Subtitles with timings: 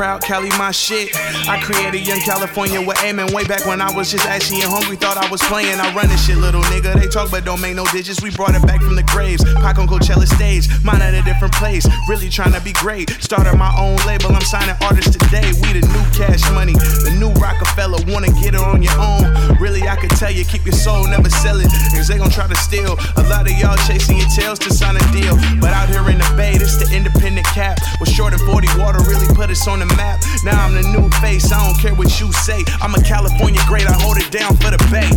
[0.00, 1.14] proud, Cali my shit.
[1.46, 4.96] I created Young California with aiming way back when I was just ashy and hungry.
[4.96, 5.76] Thought I was playing.
[5.76, 6.96] I run this shit, little nigga.
[6.98, 8.22] They talk, but don't make no digits.
[8.22, 9.44] We brought it back from the graves.
[9.60, 11.84] Pac on Coachella stage, mine at a different place.
[12.08, 13.10] Really trying to be great.
[13.20, 14.32] Started my own label.
[14.32, 15.52] I'm signing artists today.
[15.60, 16.72] We the new cash money,
[17.04, 18.00] the new Rockefeller.
[18.08, 19.28] Wanna get it on your own?
[19.60, 21.68] Really, I could tell you, keep your soul, never sell it.
[21.92, 22.96] Cause they gon' try to steal.
[23.20, 25.36] A lot of y'all chasing your tails to sign a deal.
[25.60, 27.76] But out here in the bay, this the independent cap.
[28.00, 30.22] Was short and 40 water really put us on the map.
[30.44, 32.64] Now I'm the new face, I don't care what you say.
[32.80, 35.10] I'm a California great, I hold it down for the bay.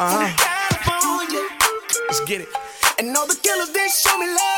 [0.00, 0.28] Uh-huh.
[2.08, 2.48] Let's get it.
[2.98, 4.53] And all the killers, they show me love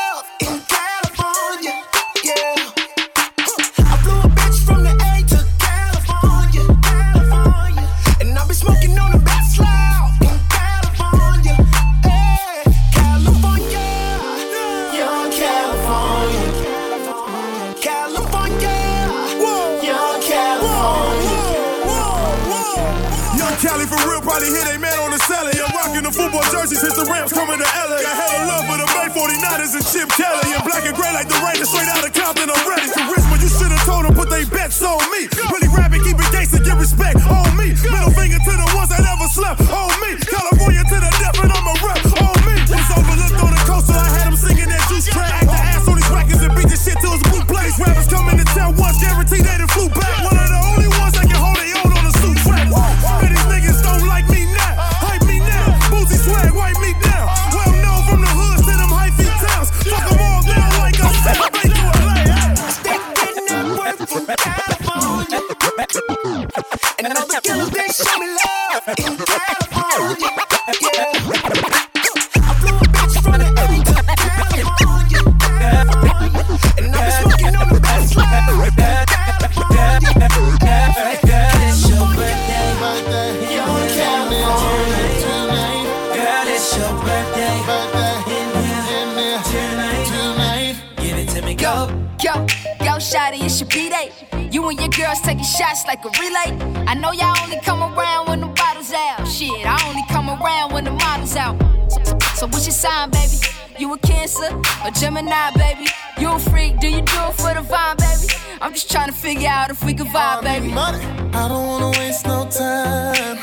[108.67, 110.73] I'm just trying to figure out if we can vibe, baby.
[110.73, 113.39] I don't wanna waste no time.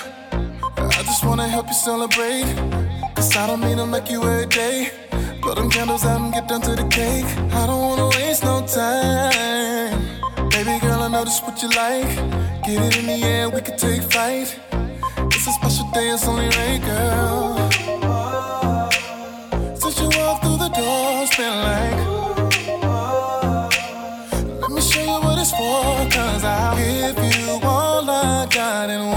[0.77, 2.45] I just wanna help you celebrate.
[3.17, 4.91] Cause I don't mean to make you every day.
[5.41, 7.25] Blow them candles out and get down to the cake.
[7.55, 9.99] I don't wanna waste no time.
[10.51, 12.11] Baby girl, I know this what you like.
[12.67, 14.61] Get it in the air, we can take flight.
[15.33, 17.71] It's a special day, it's only right, girl.
[19.81, 22.04] Since you walked through the door, it's been like.
[28.55, 29.14] Got and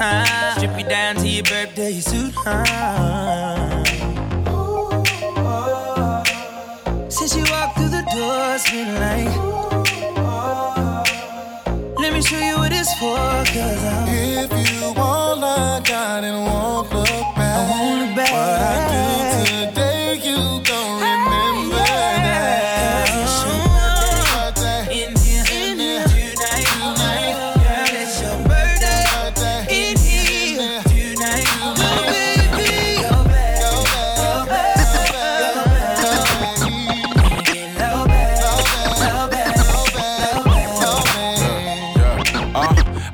[0.00, 0.54] you?
[0.56, 3.84] Strip you down to your birthday suit, huh?
[7.08, 9.58] Since you walked through the door, it's been like.
[11.98, 14.08] Let me show you what it's for, cause I'm.
[14.08, 17.07] If you all I got and won't look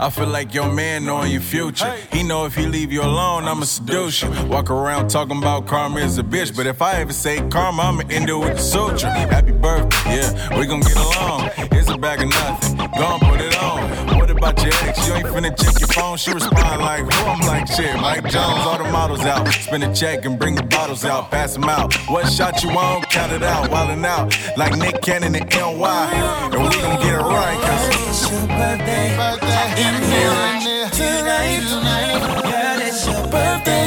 [0.04, 1.90] I feel like your man knowing your future.
[2.12, 4.28] He know if he leave you alone, I'ma seduce you.
[4.48, 8.02] Walk around talking about karma is a bitch, but if I ever say karma, I'ma
[8.10, 9.08] end it with a suture.
[9.08, 11.48] Happy birthday, yeah, we gon' get along.
[11.72, 14.13] It's a bag of nothing, gon' put it on
[14.44, 15.08] about your ex.
[15.08, 16.16] You ain't finna check your phone.
[16.16, 17.24] She respond like, who?
[17.24, 18.66] I'm like, shit, Mike Jones.
[18.66, 19.48] All the models out.
[19.48, 21.30] Spend a check and bring the bottles out.
[21.30, 21.94] Pass them out.
[22.08, 23.02] What shot you on?
[23.02, 23.70] Count it out.
[23.70, 24.36] Wildin' out.
[24.56, 26.10] Like Nick Cannon and NY.
[26.52, 27.58] And we gon' get it right.
[27.60, 29.16] Cause it's your birthday.
[29.16, 29.64] birthday.
[29.84, 30.90] In here.
[30.90, 31.60] Tonight.
[31.68, 32.42] Tonight.
[32.42, 33.83] Girl, it's your birthday.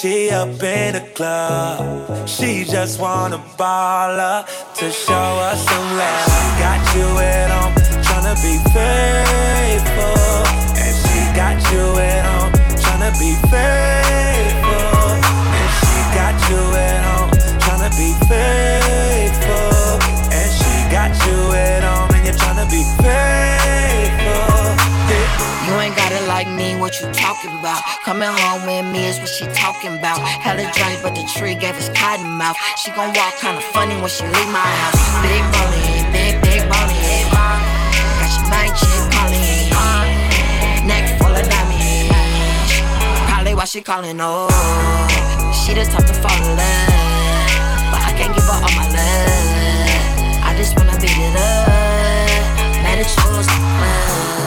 [0.00, 2.28] She up in the club.
[2.28, 6.58] She just want a baller to show us some love.
[6.62, 7.74] Got you at home,
[8.06, 10.46] tryna be faithful.
[10.78, 15.18] And she got you at home, tryna be faithful.
[15.58, 19.98] And she got you at home, tryna be faithful.
[20.30, 23.57] And she got you at home, and you're tryna be faithful.
[25.68, 27.84] You ain't got it like me, what you talking about?
[28.02, 30.16] Coming home with me is what she talking about.
[30.16, 32.56] Hella drunk, but the tree gave us cotton mouth.
[32.80, 34.96] She gon' walk kinda funny when she leave my house.
[35.20, 37.28] Big boney, big, big boney.
[38.16, 39.68] Got your mind chick calling.
[40.88, 42.72] Neck full of diamonds.
[43.28, 44.48] Probably why she calling, oh.
[45.52, 47.92] She the type to fall in love.
[47.92, 50.48] But I can't give her all my love.
[50.48, 51.68] I just wanna beat it up.
[52.88, 53.46] At yours,
[53.76, 54.37] love.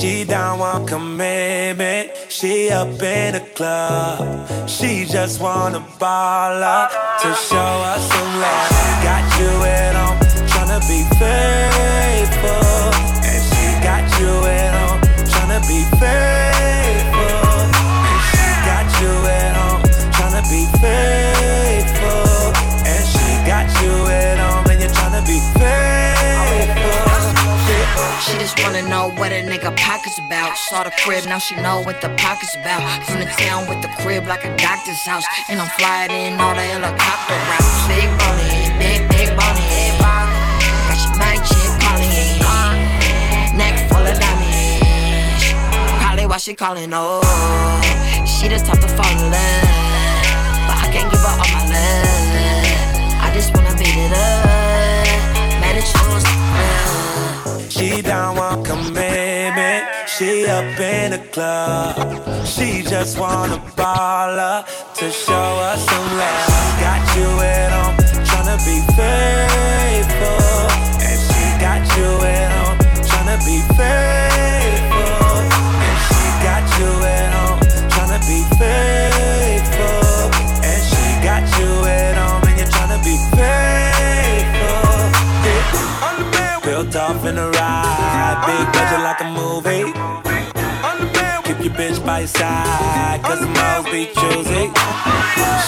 [0.00, 2.12] She don't want commitment.
[2.28, 4.68] She up in the club.
[4.68, 8.70] She just wanna ball up to show us some love.
[9.02, 12.94] Got you at home, tryna be faithful.
[13.26, 17.58] And she got you at home, tryna be faithful.
[18.06, 19.82] And she got you at home,
[20.14, 22.54] tryna be faithful.
[22.86, 25.97] And she got you at home, and you're tryna be faithful.
[28.20, 30.56] She just wanna know what a nigga pockets about.
[30.56, 32.82] Saw the crib, now she know what the pockets about.
[33.04, 35.24] From the town with the crib like a doctor's house.
[35.48, 37.86] And I'm flying in all the helicopter routes.
[37.86, 39.94] Big boney, big, big boney.
[40.02, 42.42] Got your mic chick calling.
[43.56, 45.44] Neck full of diamonds.
[46.02, 47.22] Probably why she calling, oh.
[48.26, 49.62] She the type to fall in love.
[50.66, 53.22] But I can't give her all my love.
[53.22, 55.60] I just wanna beat it up.
[55.60, 56.24] Man, it's yours.
[56.26, 57.47] Uh.
[57.78, 59.84] She don't want commitment.
[60.08, 62.44] She up in the club.
[62.44, 64.66] She just want a baller
[64.96, 66.80] to show us some love.
[66.80, 70.66] Got you at home, tryna be faithful.
[71.06, 75.38] And she got you at home, tryna be faithful.
[75.86, 79.17] And she got you at home, tryna be faithful.
[86.96, 90.27] Off in a ride, big budget like a movie.
[91.78, 94.66] Bitch by your side, cause most be choosy.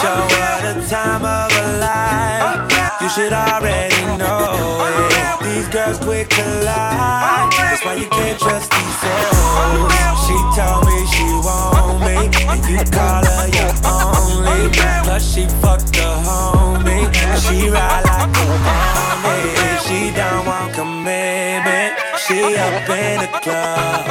[0.02, 2.67] Show her the time of her life.
[3.00, 4.43] You should already know
[4.90, 5.45] it.
[5.45, 7.49] These girls quick to lie.
[7.57, 9.93] That's why you can't trust these souls.
[10.26, 12.17] She told me she want me,
[12.50, 14.69] and you call her your only.
[15.05, 17.07] Plus she fucked the homie,
[17.38, 19.79] she ride like a pony.
[19.87, 22.10] She don't want commitment.
[22.31, 24.07] She up in the club.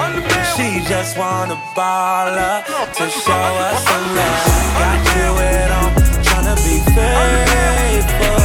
[0.57, 4.75] She just want a baller to show us some love.
[4.75, 5.95] Got you at home,
[6.27, 8.43] tryna be faithful.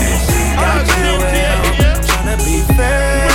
[0.00, 3.29] And she got you at home, tryna be faithful.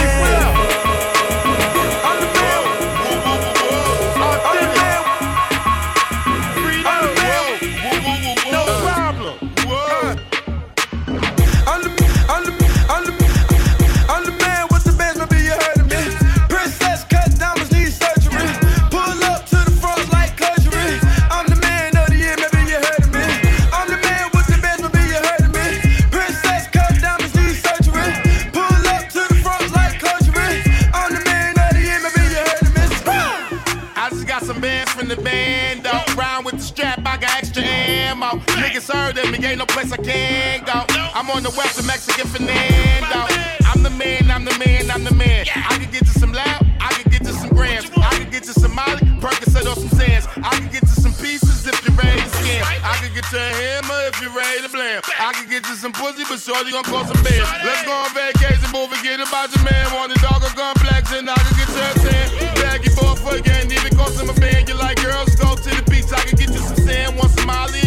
[38.86, 40.86] Niggas heard me, ain't no place I can go.
[41.14, 43.26] I'm on the west of Mexican Fernando.
[43.66, 45.46] I'm the man, I'm the man, I'm the man.
[45.50, 47.90] I can get to some loud, I can get to some grams.
[47.98, 50.28] I can get to some Molly, Percocet or some sands.
[50.38, 52.62] I can get to some pieces if you're ready to scam.
[52.62, 55.02] I can get to a hammer if you're ready to blam.
[55.18, 57.50] I can get to some pussy, but shorty gon' call some bands.
[57.66, 59.90] Let's go on vacation, move and get about your man.
[59.98, 62.26] Want a dog or gun flex, and I can get to a tan.
[62.62, 64.70] Baggy boy for again, even cost him a band.
[64.70, 67.18] You like girls, go to the beach, I can get you some sand.
[67.18, 67.85] Want some Molly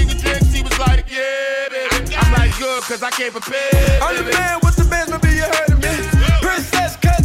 [1.70, 2.14] baby.
[2.16, 4.00] I'm like, good, cause I can't prepare.
[4.02, 5.94] I'm the man with the bands, maybe you heard of me.
[6.42, 7.17] Princess cut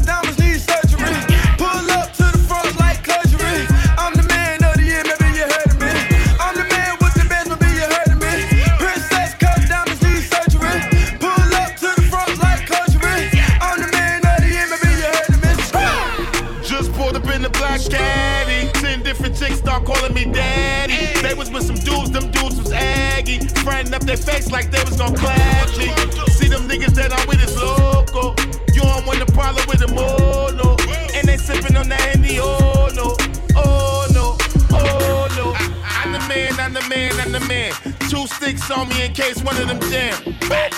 [23.63, 25.87] frontin' up their face like they was gon' clap me.
[26.35, 28.35] See them niggas that I'm with is local.
[28.73, 30.75] You don't want the problem with them, oh no.
[31.15, 33.15] And they sippin' on that Henny, oh no,
[33.55, 34.37] oh no,
[34.71, 35.53] oh no.
[35.83, 37.71] I, am the man, I'm the man, I'm the man.
[38.09, 40.13] Two sticks on me in case one of them jam.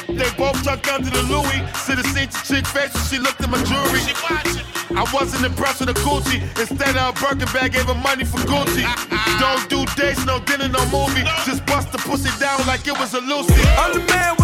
[0.07, 1.59] They both tucked under the Louis.
[1.83, 3.99] See the seat to chick face, she looked at my jewelry.
[3.99, 4.64] She watchin'.
[4.97, 6.41] I wasn't impressed with a Gucci.
[6.59, 8.83] Instead of a Birkin bag, gave her money for Gucci.
[9.39, 11.23] Don't do dates, no dinner, no movie.
[11.45, 13.61] Just bust the pussy down like it was a Lucy.
[13.77, 14.35] I'm the man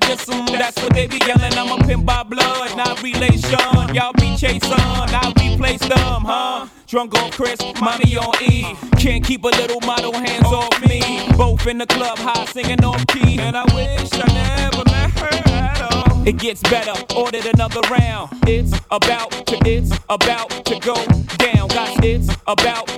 [0.00, 0.46] I diss them.
[0.46, 1.54] That's what they be yelling.
[1.54, 3.94] I'm a pimp by blood, not relation.
[3.94, 6.66] Y'all be chasing, I replace them, huh?
[6.86, 8.76] Drunk on Cris, money on E.
[8.98, 11.00] Can't keep a little model hands off me.
[11.36, 13.38] Both in the club, high singing off key.
[13.40, 16.26] And I wish I never met her at all.
[16.26, 18.30] It gets better, ordered another round.
[18.46, 20.94] It's about to, it's about to go
[21.38, 21.68] down.
[21.68, 22.97] Guys, it's about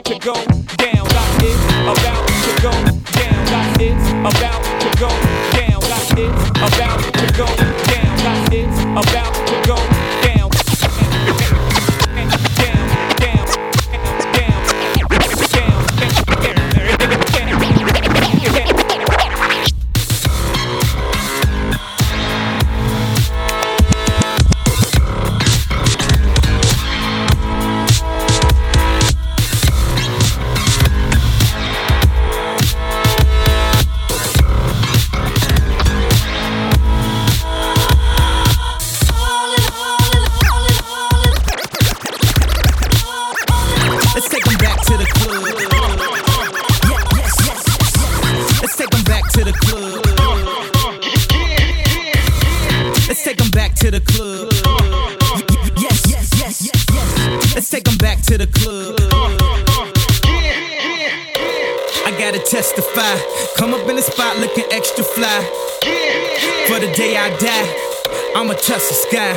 [68.62, 69.32] touch the sky.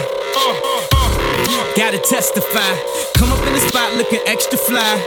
[1.76, 2.76] Gotta testify.
[3.16, 4.98] Come up in the spot looking extra fly.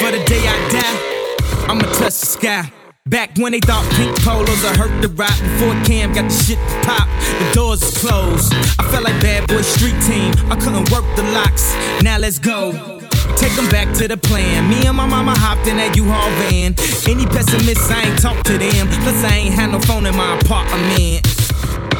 [0.00, 2.72] For the day I die, I'ma touch the sky.
[3.06, 6.58] Back when they thought pink polos would hurt the Roc Before Cam got the shit
[6.58, 10.90] to pop, the doors is closed I felt like bad boy street team, I couldn't
[10.92, 13.00] work the locks Now let's go
[13.36, 14.68] Take them back to the plan.
[14.68, 16.74] Me and my mama hopped in that U-Haul van.
[17.08, 18.86] Any pessimists, I ain't talk to them.
[19.00, 21.24] Plus, I ain't had no phone in my apartment.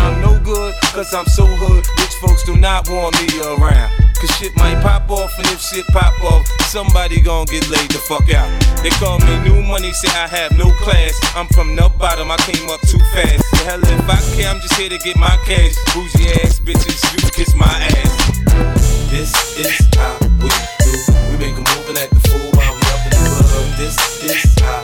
[0.00, 1.84] I'm no good, cause I'm so hood.
[1.98, 3.90] Rich folks do not want me around.
[4.20, 7.98] Cause shit might pop off, and if shit pop off, somebody gon' get laid the
[8.04, 8.48] fuck out.
[8.82, 11.18] They call me new money, say I have no class.
[11.34, 13.44] I'm from the bottom, I came up too fast.
[13.52, 15.72] The hell if I care, I'm just here to get my cash.
[15.94, 19.10] Bougie ass bitches, you kiss my ass.
[19.10, 20.52] This is how we
[20.84, 20.92] do.
[21.32, 23.78] We make a move and act the fool while we up in the club.
[23.78, 24.79] This is how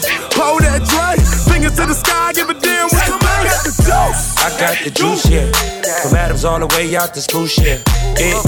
[0.00, 1.16] that dough, pull that Dre.
[1.52, 3.46] Fingers to the sky, give a damn what you make.
[3.46, 4.36] Got the juice.
[4.36, 5.50] I got the juice, yeah.
[6.02, 7.80] From Adams all the way out to school, yeah.
[8.18, 8.40] Yeah,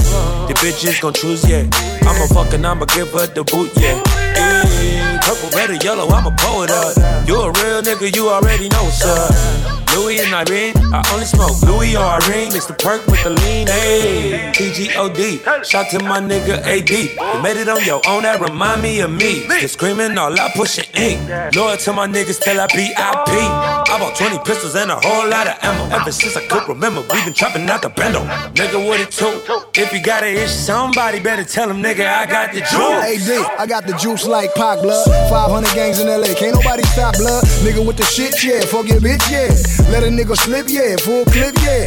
[0.47, 1.69] the bitches gon' choose, yeah.
[2.01, 4.01] I'ma fuck and I'ma give her the boot, yeah.
[4.35, 7.27] Yeah, purple, red, or yellow, I'ma pull it up.
[7.27, 9.78] You a real nigga, you already know what's up.
[9.95, 12.53] Louis and Irene, I only smoke Louis or Irene.
[12.55, 14.53] It's the perk with the lean, ayy.
[14.53, 16.89] TGOD, shout to my nigga AD.
[16.89, 19.47] You made it on your own, that remind me of me.
[19.59, 21.19] Just screaming all out, pushing ink.
[21.55, 22.97] Loyal to my niggas till I BIP.
[22.97, 25.95] I bought 20 pistols and a whole lot of ammo.
[25.95, 28.21] Ever since I could remember, we been trapping out the bando.
[28.53, 29.77] Nigga, what it took?
[29.77, 33.29] If you got an issue, somebody better tell him, nigga, I got the juice.
[33.29, 35.05] AD, I got the juice like Pac blood.
[35.29, 37.43] 500 gangs in LA, can't nobody stop blood.
[37.65, 38.61] Nigga with the shit, yeah.
[38.61, 39.78] Fuck your bitch, yeah.
[39.89, 40.95] Let a nigga slip, yeah.
[40.97, 41.85] Full clip, yeah.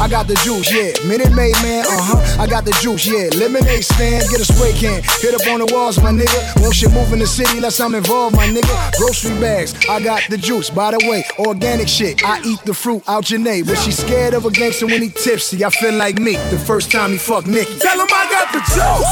[0.00, 0.92] I got the juice, yeah.
[1.06, 2.42] Minute Maid, man, uh huh.
[2.42, 3.28] I got the juice, yeah.
[3.36, 5.02] Lemonade stand, get a spray can.
[5.20, 6.62] Hit up on the walls, my nigga.
[6.62, 8.96] Won't shit move in the city unless I'm involved, my nigga.
[8.96, 10.70] Grocery bags, I got the juice.
[10.70, 12.24] By the way, organic shit.
[12.24, 13.66] I eat the fruit out Janae.
[13.66, 15.64] But she scared of a gangster when he tipsy.
[15.64, 17.78] I feel like me the first time he fucked Nicki.
[17.78, 19.04] Tell him I got the juice.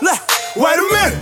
[0.00, 0.20] Look,
[0.56, 1.20] wait a minute.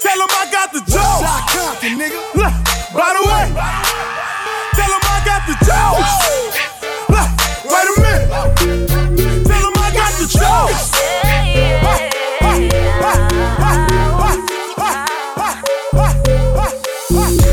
[0.00, 0.94] Tell him I got the juice.
[0.94, 2.20] Shot Compton, nigga.
[2.34, 2.52] Look,
[2.92, 4.17] by the way,
[5.48, 6.54] the.
[7.08, 7.30] Look,
[7.64, 8.28] wait a minute.
[9.46, 10.76] Tell him I got the ah,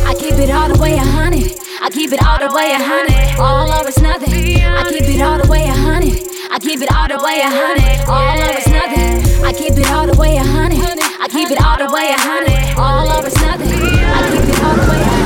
[0.05, 1.57] I keep it all the way a hundred.
[1.81, 3.39] I keep it all the way a hundred.
[3.39, 4.33] All or it's nothing.
[4.33, 6.19] I keep it all the way a hundred.
[6.51, 8.09] I keep it all the way a hundred.
[8.09, 9.23] All or it's nothing.
[9.45, 10.79] I keep it all the way a hundred.
[11.21, 12.77] I keep it all the way a hundred.
[12.77, 13.71] All or it's nothing.
[13.71, 15.24] I keep it all the way a hundred.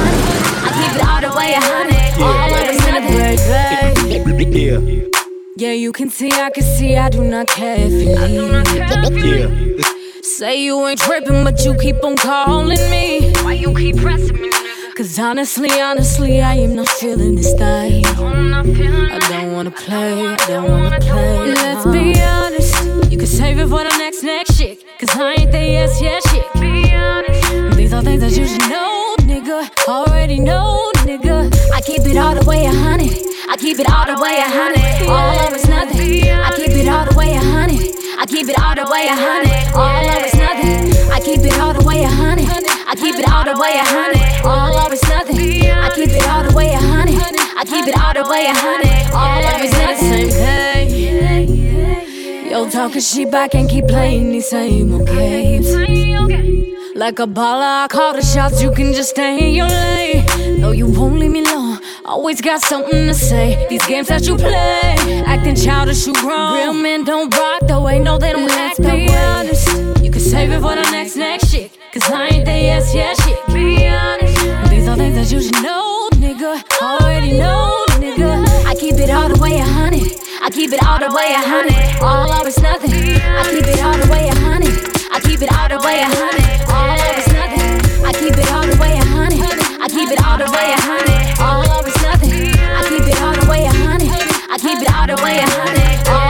[1.10, 1.96] I keep it all the way a hundred.
[2.70, 3.18] It's nothing.
[4.52, 5.06] Yeah.
[5.58, 8.16] Yeah, you can see, I can see, I do not care if you
[9.10, 9.50] leave.
[9.80, 9.86] Yeah.
[10.22, 13.32] Say you ain't tripping, but you keep on calling me.
[13.44, 14.50] Why you keep pressing me?
[14.96, 18.06] Cause honestly, honestly, I am not feeling this thing.
[18.06, 21.54] I don't wanna play, I don't wanna play.
[21.54, 24.84] Let's be honest, you can save it for the next, next shit.
[25.00, 26.46] Cause I ain't the yes, yes shit.
[26.60, 27.78] Be honest.
[27.78, 28.99] These are things that you should know,
[29.60, 29.88] nigga.
[29.88, 31.52] Already know, nigga.
[31.74, 33.12] I keep it all the way a hundred.
[33.50, 34.82] I keep it all the way a hundred.
[35.08, 36.24] All of it's nothing.
[36.30, 37.80] I keep it all the way a hundred.
[38.20, 39.52] I keep it all the way a hundred.
[39.76, 40.94] All of it's nothing.
[41.12, 42.48] I keep it all the way a hundred.
[42.88, 44.22] I keep it all the way a hundred.
[44.46, 45.72] All of it's nothing.
[45.72, 47.16] I keep it all the way a hundred.
[47.58, 49.14] I keep it all the way a hundred.
[49.14, 50.30] All of it's nothing.
[52.50, 56.69] Yo, talking shit, I can't keep playing these same old games.
[56.96, 60.60] Like a baller, I call the shots, you can just stay in your lane.
[60.60, 61.80] No, you won't leave me alone.
[62.04, 63.68] Always got something to say.
[63.70, 66.56] These games that you play, acting childish, you grown.
[66.56, 69.08] Real men don't rock the way, no, they don't act that way.
[69.08, 71.78] honest, you can save it for the next, next shit.
[71.94, 73.38] Cause I ain't the yes, yes shit.
[73.54, 76.64] Be honest, these are things that you should know, nigga.
[76.82, 78.46] Already know, nigga.
[78.66, 80.10] I keep it all the way a hundred.
[80.42, 82.02] I keep it all the way a hundred.
[82.02, 82.92] All of it's nothing.
[82.92, 84.99] I keep it all the way a hundred.
[85.12, 86.70] I keep it all the way a hundred.
[86.70, 88.06] All of it's nothing.
[88.06, 89.42] I keep it all the way a hundred.
[89.82, 91.40] I keep it all the way a hundred.
[91.42, 92.54] All of it's nothing.
[92.54, 94.12] I keep it all the way a hundred.
[94.50, 96.29] I keep it all the way a hundred.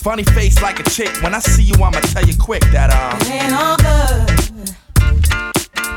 [0.00, 1.10] Funny face like a chick.
[1.22, 3.16] When I see you, I'ma tell you quick that, uh.
[3.20, 4.30] It ain't all good,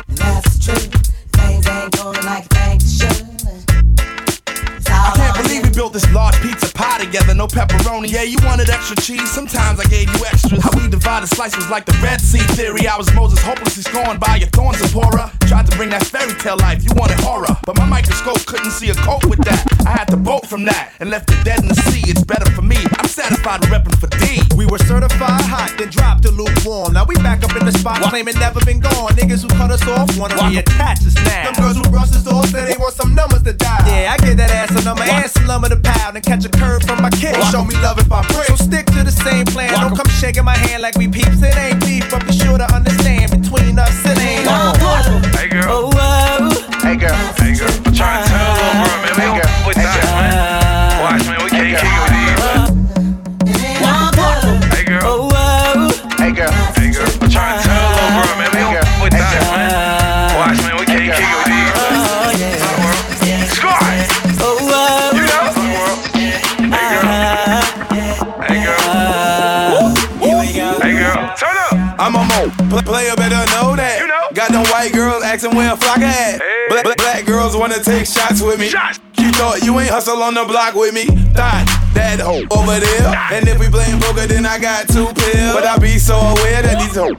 [0.09, 0.91] and that's the truth.
[1.31, 3.23] Things ain't going like they should.
[4.91, 8.11] I can't believe we built this large pizza pie together, no pepperoni.
[8.11, 9.62] Yeah, you wanted extra cheese, sometimes
[11.43, 12.87] we divided slice was like the Red Sea theory.
[12.87, 15.31] I was Moses, hopelessly scorned by your thorns and Zipporah.
[15.47, 17.55] Tried to bring that fairy tale life, you wanted horror.
[17.65, 19.59] But my microscope couldn't see a cope with that.
[19.85, 22.03] I had to bolt from that and left it dead in the sea.
[22.07, 22.77] It's better for me.
[22.99, 24.41] I'm satisfied with repping for D.
[24.55, 26.93] We were certified hot, then dropped to lukewarm.
[26.93, 29.11] Now we back up in the spot, claiming never been gone.
[29.19, 31.51] Niggas who cut us off wanna reattach us now.
[31.51, 33.83] Them girls who brush us off say they want some numbers to die.
[33.87, 36.49] Yeah, I get that ass a number and some lumber to pound and catch a
[36.49, 37.35] curve from my kid.
[37.51, 38.47] Show me love if I break.
[38.47, 38.92] So stick the
[39.23, 39.71] same plan.
[39.73, 41.41] Don't come shaking my hand like we peeps.
[41.41, 44.47] It ain't beef, but be sure to understand between us it ain't.
[45.35, 45.63] Hey girl.
[45.67, 45.92] Oh,
[72.03, 72.51] I'm a mo.
[72.67, 73.95] Pl- player better know that.
[74.03, 74.27] You know.
[74.35, 76.35] Got them white girls asking where a flock at.
[76.67, 78.67] Black, black, black girls wanna take shots with me.
[78.67, 81.07] You thought you ain't hustle on the block with me.
[81.31, 81.63] Thought
[81.95, 83.07] that hoe over there.
[83.31, 85.55] And if we playing poker, then I got two pills.
[85.55, 87.15] But I be so aware that these hoes.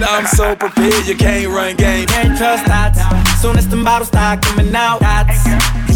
[0.00, 2.06] I'm so prepared, you can't run game.
[2.06, 2.96] Can't trust that.
[3.42, 5.44] Soon as the bottles start coming out, that's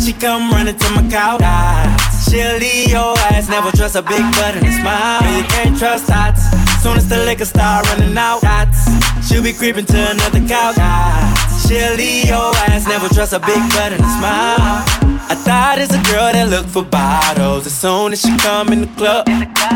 [0.04, 1.40] she come running to my couch.
[1.40, 3.48] That's she'll leave your ass.
[3.48, 5.24] Never trust a big butt and a smile.
[5.32, 6.36] You can't trust that.
[6.82, 8.86] Soon as the liquor start running out, that's
[9.28, 10.76] she'll be creeping to another couch.
[10.76, 12.86] That's she'll leave your ass.
[12.86, 15.07] Never trust a big butt and a smile.
[15.30, 17.66] I thought it's a girl that look for bottles.
[17.66, 19.28] As soon as she come in the club,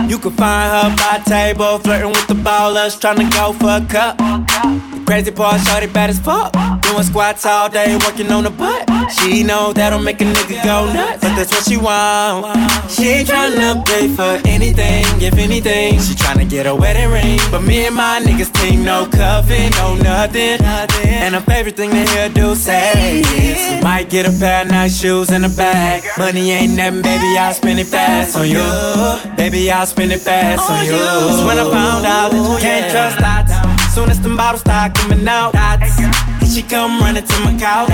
[0.08, 3.84] you can find her by table, flirting with the ballers, trying to go for a
[3.86, 4.16] cup.
[4.18, 6.52] The crazy part, shorty bad as fuck.
[6.82, 8.88] Doing squats all day, working on the butt.
[9.12, 12.56] She know that'll make a nigga go nuts, but that's what she want.
[12.90, 16.00] She ain't tryna pay for anything, if anything.
[16.00, 17.38] She tryna get a wedding ring.
[17.50, 20.60] But me and my niggas think no cuffing, no nothing.
[21.04, 24.98] And her favorite thing to hear do say is, might get a pair of nice
[24.98, 26.04] shoes and a bag.
[26.18, 28.62] Money ain't nothing, baby, I'll spend it fast on you.
[29.36, 30.92] Baby, I'll spend it fast on you.
[30.92, 34.94] Cause when I found out that you can't trust dots, soon as them bottles start
[34.94, 35.96] coming out, dots,
[36.52, 37.90] she come running to my couch.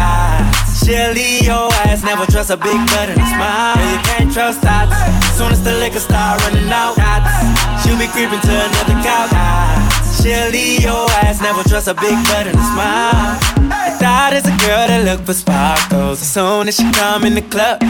[0.85, 3.77] She'll leave your ass, never trust a big butt and a smile.
[3.77, 4.93] Yeah, you can't trust dots.
[5.37, 7.33] Soon as the liquor start running out, dots,
[7.85, 9.88] she'll be creeping to another couch.
[10.23, 13.39] She'll leave your ass, never trust a big butt and a smile.
[14.01, 16.21] That is a girl that look for sparkles.
[16.21, 17.83] As soon as she come in the club,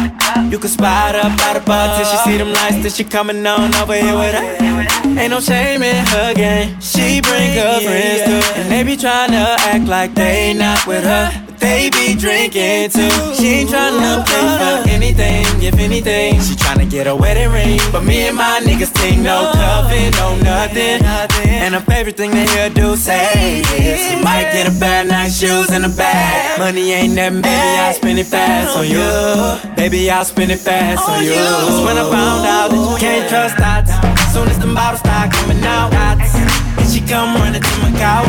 [0.51, 2.83] you can spot her by the bar till she see them lights.
[2.83, 4.78] Then she coming on over here with her.
[5.19, 6.81] Ain't no shame in her game.
[6.81, 11.03] She bring her friends too, and they be trying to act like they not with
[11.05, 11.31] her.
[11.45, 13.11] but They be drinking too.
[13.35, 16.41] She ain't tryna pay for anything, if anything.
[16.41, 17.81] She tryna get a wedding ring.
[17.91, 21.03] But me and my niggas think no cuffing, no nothing.
[21.05, 25.09] And her favorite thing to hear do say is You might get a pair of
[25.09, 26.61] nice shoes in a bag.
[26.61, 29.75] Money ain't nothing, baby, I'll spend it fast on you.
[29.75, 31.35] Baby, I'll spend it fast on you.
[31.35, 35.33] Cause when I found out that you can't trust dots, soon as the bottles start
[35.33, 38.29] coming out, and she come running to my couch.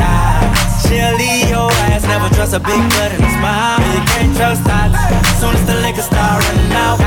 [0.84, 3.80] She'll leave your ass, never trust a big butt and a smile.
[3.94, 4.98] You can't trust dots,
[5.40, 6.98] soon as the liquor start running out,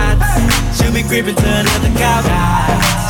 [0.77, 2.29] she'll be creeping to another couch.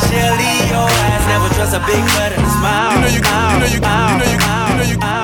[0.07, 2.93] She'll leave your ass, never trust a big butt and a smile.
[2.93, 5.22] You know you, you know you, you know you, you know you,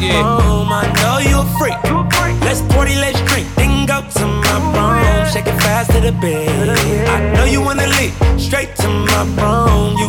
[0.00, 1.78] my room, I know you a freak.
[2.42, 5.32] Let's party, let's drink, then go to my room.
[5.32, 6.68] Shake it fast to the bed.
[7.08, 9.98] I know you wanna leave, straight to my room.
[9.98, 10.08] You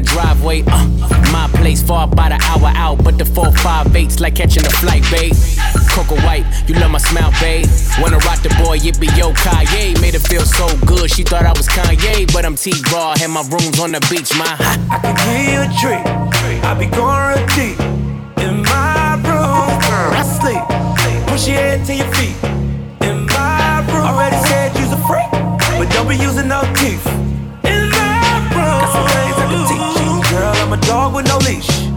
[0.00, 0.62] the driveway.
[0.66, 0.86] Uh,
[1.32, 5.34] my place far by the hour out, but the 458's like catching a flight, babe.
[5.90, 7.66] Coco White, you love my smile, babe.
[8.00, 10.00] Wanna rock the boy, it be yo Kanye.
[10.00, 13.32] Made her feel so good, she thought I was Kanye, but I'm T Raw, and
[13.32, 14.56] my room's on the beach, my.
[14.90, 16.04] I can give you a treat.
[16.64, 17.78] I be going real deep
[18.40, 19.68] in my room.
[20.16, 20.64] I sleep.
[21.28, 22.36] Push your head to your feet.
[23.06, 24.06] In my room.
[24.06, 25.30] Already said you's a freak,
[25.78, 27.29] but don't be using no teeth.
[30.70, 31.89] I'm a dog with no leash.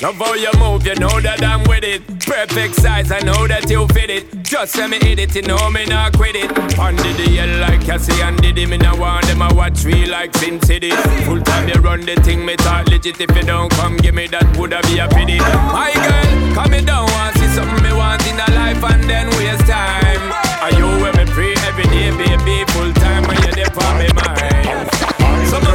[0.00, 2.06] Love how you move, you know that I'm with it.
[2.22, 4.44] Perfect size, I know that you fit it.
[4.44, 6.46] Just let me hit it, you know me not quit it.
[6.78, 10.36] Under the yell like Cassie and Diddy, me now want them I watch me like
[10.36, 10.92] Sin City.
[11.26, 13.20] Full time you run the thing, me talk legit.
[13.20, 15.42] If you don't come, give me that, woulda be a pity.
[15.66, 19.26] My girl, come me down, want see something me want in a life and then
[19.34, 20.30] waste time.
[20.62, 22.62] Are you with me free every day, baby?
[22.70, 24.94] Full time when you're there for me, mind.
[25.50, 25.74] Some of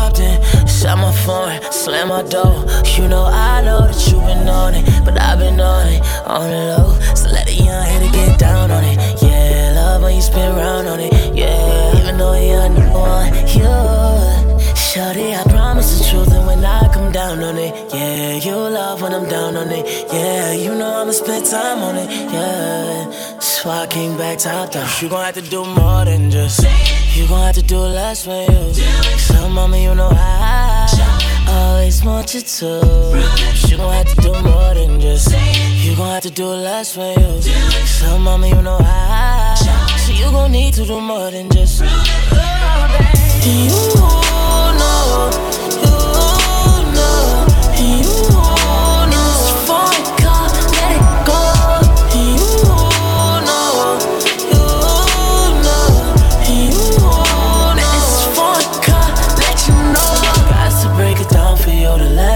[0.81, 2.65] shut my phone, slam my door.
[2.97, 6.49] You know, I know that you been on it, but I've been on it, on
[6.49, 6.99] the low.
[7.13, 8.97] So let a young hater get down on it.
[9.21, 11.13] Yeah, love when you spin round on it.
[11.35, 13.69] Yeah, even though you're number one, you.
[14.75, 19.01] Shorty, I promise the truth, and when I come down on it, yeah, you love
[19.01, 23.11] when I'm down on it, yeah, you know I'ma spend time on it, yeah.
[23.39, 24.89] So I came back top down.
[24.99, 26.65] You gon' have to do more than just.
[27.15, 28.73] You gon' have to do less for you.
[29.19, 30.70] So, mama, you know I
[31.51, 32.65] always want you to.
[33.67, 35.31] You gon' have to do more than just.
[35.83, 37.41] You gon' have to do less for you.
[37.85, 39.55] So, mama, you know I.
[40.05, 41.81] So you gon' need to do more than just.
[41.83, 42.21] Oh,
[43.43, 44.30] you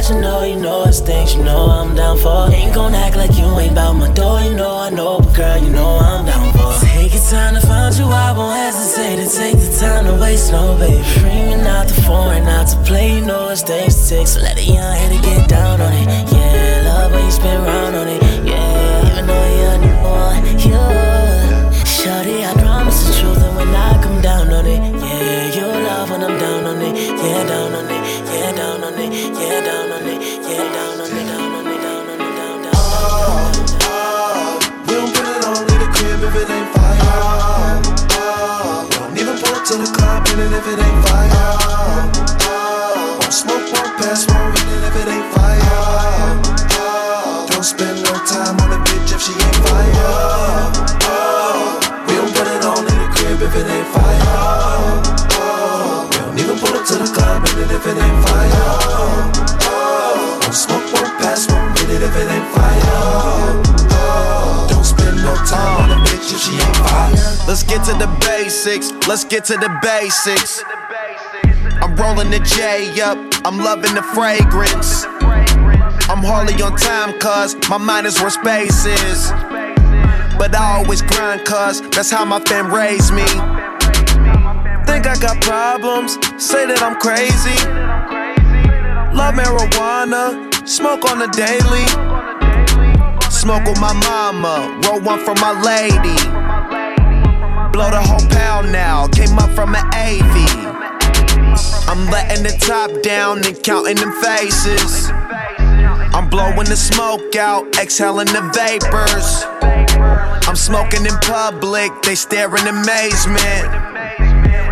[0.10, 0.44] you know.
[0.44, 2.50] You know it's things you know I'm down for.
[2.52, 4.40] Ain't gon' act like you ain't bout my door.
[4.42, 6.86] You know I know, but girl, you know I'm down for.
[6.86, 8.06] Take your time to find you.
[8.06, 11.02] I won't hesitate to take the time to waste no baby.
[11.24, 13.20] Ringing out the and out to play.
[13.20, 14.28] You know it's things take.
[14.28, 16.08] So let a young hater get down on it.
[16.32, 18.22] Yeah, love when you spin round on it.
[18.46, 21.36] Yeah, even though you're number one, you.
[21.86, 26.10] Shorty, I promise the truth, and when I come down on it, yeah, you love
[26.12, 27.95] when I'm down on it, yeah, down on it,
[28.86, 32.22] on it, yeah, down on it, yeah, down on it, down on it, down on
[32.22, 32.78] it, down, down.
[34.86, 37.82] We don't put it on in the crib if it ain't fire.
[38.86, 41.50] We don't even pull up to the club in it if it ain't fire.
[43.18, 46.46] Won't smoke, won't pass, won't read it if it ain't fire.
[47.50, 50.70] Don't spend no time on a bitch if she ain't fire.
[52.06, 55.02] We don't put it on in the crib if it ain't fire.
[56.06, 58.55] We don't even pull up to the club in it if it ain't fire.
[60.52, 61.48] Smoke, won't pass.
[64.70, 66.06] Don't spend no time
[66.46, 67.48] she ain't.
[67.48, 68.92] Let's get to the basics.
[69.08, 70.64] Let's get to the basics.
[71.82, 73.18] I'm rolling the J up.
[73.46, 75.06] I'm loving the fragrance.
[76.08, 79.32] I'm hardly on time, cuz my mind is where space is.
[80.38, 83.28] But I always grind, cuz that's how my fam raised me.
[84.86, 88.15] Think I got problems, say that I'm crazy.
[89.16, 91.88] Love marijuana, smoke on the daily.
[93.32, 96.20] Smoke with my mama, roll one for my lady.
[97.72, 100.36] Blow the whole pound now, came up from an AV.
[101.88, 105.10] I'm letting the top down and counting them faces.
[106.14, 109.46] I'm blowing the smoke out, exhaling the vapors.
[110.46, 113.66] I'm smoking in public, they stare in amazement.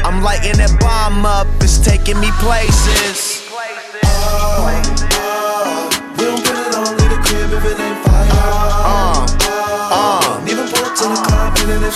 [0.03, 3.32] I'm lighting that bomb up, it's taking me places.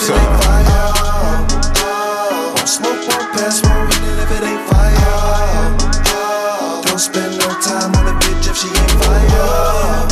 [0.02, 0.90] It ain't fire.
[2.54, 5.74] Won't smoke, won't pass, won't it if it ain't fire.
[6.86, 10.06] Don't spend no time on a bitch if she ain't fire.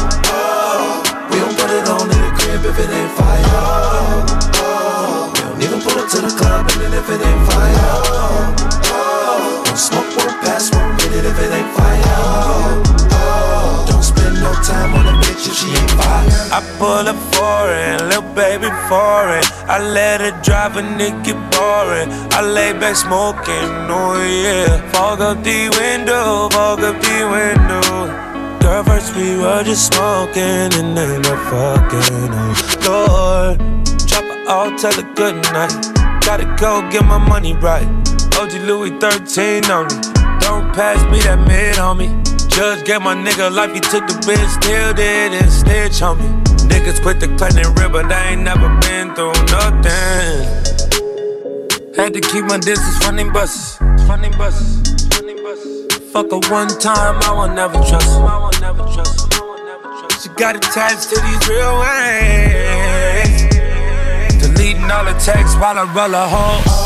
[1.31, 4.27] We don't put it on in the crib if it ain't fire.
[5.33, 8.03] We don't even pull up to the club in it if it ain't fire.
[9.67, 12.83] Won't smoke, won't pass, won't it if it ain't fire.
[13.87, 15.06] Don't spend no time on
[15.47, 16.29] bitch if she ain't fire.
[16.53, 19.45] I pull up foreign, little baby foreign.
[19.69, 22.11] I let her drive and it nigga boring.
[22.33, 24.91] I lay back smoking, oh yeah.
[24.93, 28.27] Fog up the window, fog up the window.
[28.61, 32.55] Girl, first we were just smoking and then no fucking, oh
[32.87, 33.85] Lord.
[34.07, 35.73] Drop her off, tell her good night.
[36.25, 37.87] Gotta go get my money right.
[38.37, 40.13] OG Louis 13 on me.
[40.41, 42.36] Don't pass me that mid me.
[42.57, 46.25] Judge gave my nigga life, he took the bitch, still didn't snitch on me.
[46.73, 50.41] Niggas quit the cutting rip, but they ain't never been through nothing.
[51.95, 53.05] Had to keep my distance.
[53.05, 53.79] Running buses,
[54.09, 54.81] running buses,
[55.45, 56.13] buses.
[56.13, 58.25] Fuck her one time, I will never trust her.
[58.25, 60.21] I will never trust her.
[60.23, 63.53] She got attached to these real ways.
[64.41, 66.86] Deleting all the texts while I roll a hole.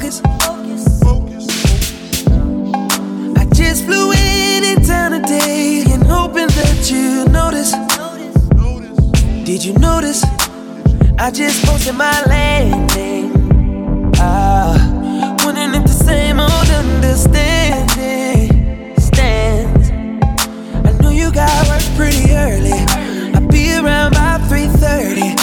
[0.00, 0.22] Focus.
[3.36, 7.72] I just flew in in town today and hoping that you notice.
[9.44, 10.24] Did you notice?
[11.18, 13.30] I just posted my landing.
[14.16, 14.74] Ah,
[15.44, 18.48] wondering if the same old understanding
[18.96, 19.90] stands.
[20.88, 22.72] I know you got work pretty early.
[23.34, 25.36] I'll be around by 3:30.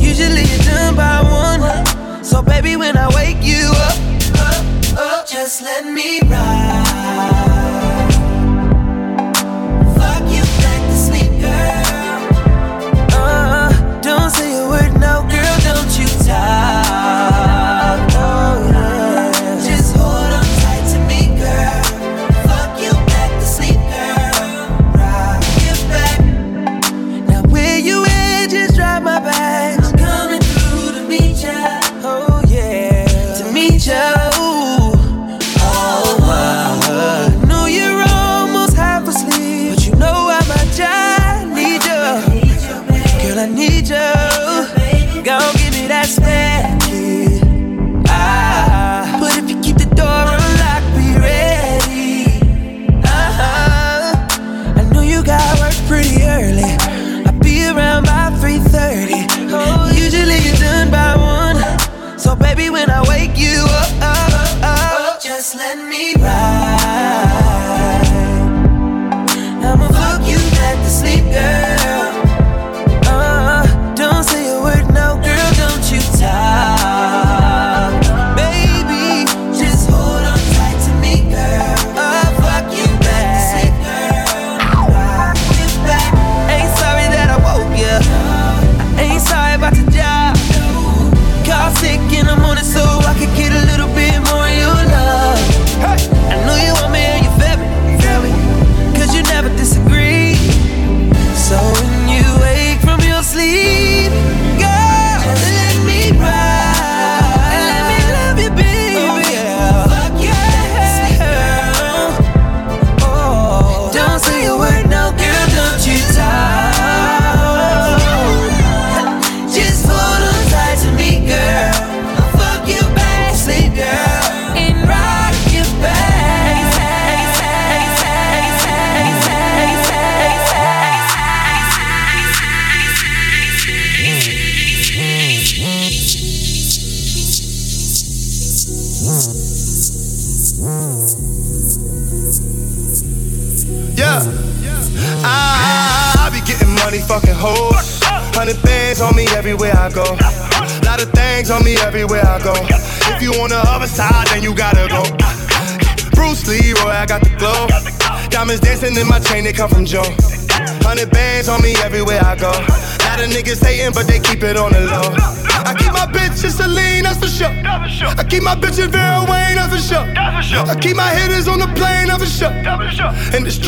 [0.00, 1.87] Usually you're done by one.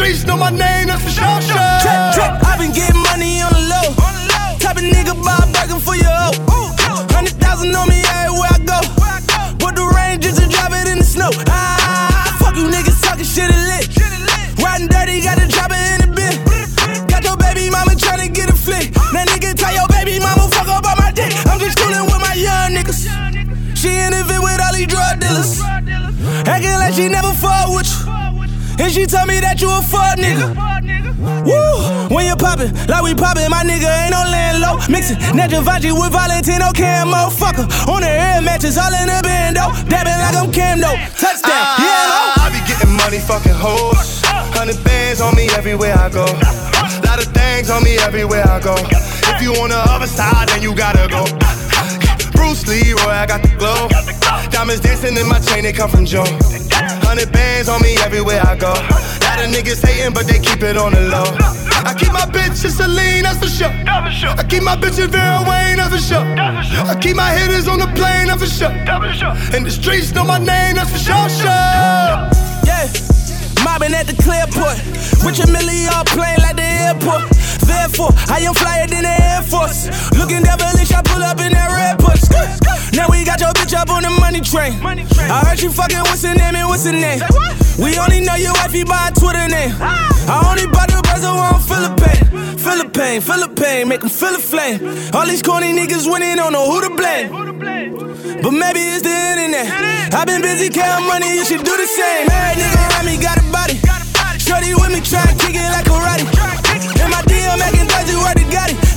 [0.00, 1.40] Streets know my name, that's for sure.
[1.84, 3.88] Trip, trip, i been getting money on the low.
[4.56, 6.40] Type of nigga buy a for your hoe.
[7.12, 8.80] Hundred thousand on me everywhere I go.
[9.60, 11.28] Put the Rangers and drive it in the snow.
[11.52, 13.92] Ah, fuck you niggas talking shit and lit.
[14.56, 16.32] Riding dirty, got the chopper in the bin.
[17.12, 18.96] Got your baby mama tryna get a flick.
[19.12, 21.32] That nigga tell your baby mama fuck up on my dick.
[21.44, 23.04] I'm just coolin' with my young niggas.
[23.76, 25.60] She in the fit with all these drug dealers.
[26.48, 28.09] Acting like she never fought with you.
[28.80, 30.56] And she told me that you a fuck nigga.
[31.44, 32.08] Woo!
[32.08, 34.80] When you poppin', like we poppin', my nigga ain't no land low.
[34.88, 35.20] Mixin'
[35.52, 37.28] Giovanni with Valentino camo.
[37.28, 39.68] Fucker on the air matches, all in the bando.
[39.84, 40.96] Dabbing like I'm Camdo.
[41.12, 42.40] Touchdown, ah, yeah.
[42.40, 44.24] I be getting money, fucking hoes.
[44.56, 46.24] Hundred bands on me everywhere I go.
[47.04, 48.80] Lot of things on me everywhere I go.
[49.28, 51.28] If you on the other side, then you gotta go.
[52.32, 53.92] Bruce Leroy, I got the glow.
[54.48, 56.24] Diamonds dancing in my chain, they come from Joe.
[57.10, 58.70] Hundred bands on me everywhere I go.
[58.70, 61.26] Lot of niggas hating, but they keep it on the low.
[61.82, 63.66] I keep my bitch in Celine, that's for sure.
[63.66, 66.22] I keep my bitches Vera Wang, that's for sure.
[66.22, 68.70] I keep my hitters on the plane, that's for sure.
[68.70, 71.28] And the streets know my name, that's for sure.
[71.30, 71.50] sure.
[72.62, 72.86] Yeah.
[73.66, 74.78] Mobbing at the clearport.
[75.26, 77.30] Rich and Millie all playing like the airport.
[77.62, 79.86] Therefore, I am flyer than the Air Force.
[80.18, 82.22] Looking devilish, I pull up in that red push.
[82.92, 84.74] Now we got your bitch up on the money train.
[84.82, 87.22] I heard you fucking what's her name and what's her name.
[87.78, 89.72] We only know your wifey by a Twitter name.
[89.78, 92.58] I only bought the brother on Philipp Plein.
[92.58, 94.78] Philippine, Philipp Plein, make 'em feel a flame.
[95.14, 97.28] All these corny niggas winning, don't know who to blame.
[98.42, 99.66] But maybe it's the internet.
[100.14, 102.26] I've been busy counting money, you should do the same.
[102.28, 103.78] Every nigga around me got a body.
[104.38, 106.59] Shorty with me, try and kick it like karate.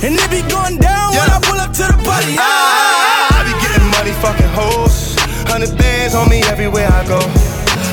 [0.04, 2.36] And it be going down when I pull up to the party.
[2.36, 5.16] I, I be getting money, fucking hoes.
[5.48, 7.24] Hundred bands on me everywhere I go.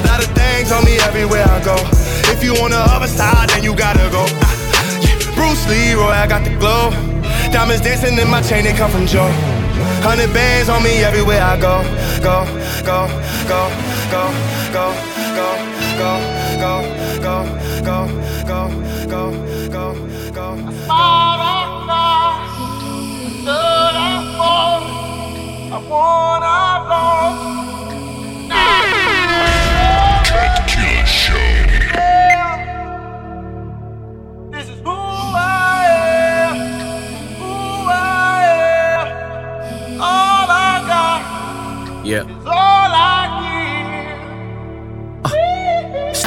[0.03, 1.79] Lot of things on me everywhere I go.
[2.27, 4.27] If you on the other side, then you gotta go.
[4.43, 5.15] Ah, yeah.
[5.39, 6.91] Bruce Leroy, I got the glow.
[7.47, 9.31] Diamonds dancing in my chain, they come from Joe.
[10.03, 11.79] Hundred bands on me everywhere I go.
[12.19, 12.43] Go,
[12.83, 13.07] go,
[13.47, 13.71] go,
[14.11, 14.27] go,
[14.75, 14.83] go,
[15.31, 15.47] go,
[16.03, 16.11] go,
[16.59, 16.75] go,
[17.23, 17.47] go,
[17.87, 18.03] go,
[18.43, 18.67] go,
[19.07, 19.31] go,
[19.71, 19.85] go,
[20.35, 20.51] go.
[20.91, 21.60] I wanna go.
[42.11, 42.80] Yeah.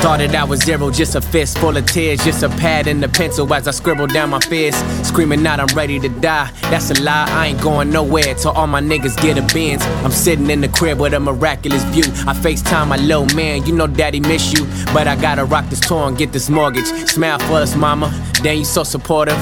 [0.05, 3.09] Started out with zero, just a fist full of tears, just a pad and a
[3.09, 4.77] pencil as I scribble down my fears.
[5.03, 6.51] Screaming out, I'm ready to die.
[6.65, 9.83] That's a lie, I ain't going nowhere till all my niggas get a Benz.
[10.05, 12.03] I'm sitting in the crib with a miraculous view.
[12.29, 14.67] I FaceTime my little man, you know daddy miss you.
[14.93, 16.85] But I gotta rock this tour and get this mortgage.
[17.09, 18.13] Smile for us, mama.
[18.43, 19.39] Damn, you so supportive.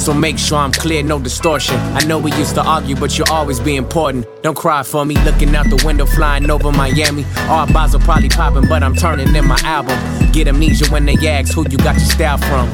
[0.00, 1.76] So make sure I'm clear, no distortion.
[1.94, 4.26] I know we used to argue, but you'll always be important.
[4.42, 7.26] Don't cry for me, looking out the window, flying over Miami.
[7.50, 9.98] All bars are probably popping, but I'm turning in my album.
[10.32, 12.70] Get amnesia when they ask who you got your style from.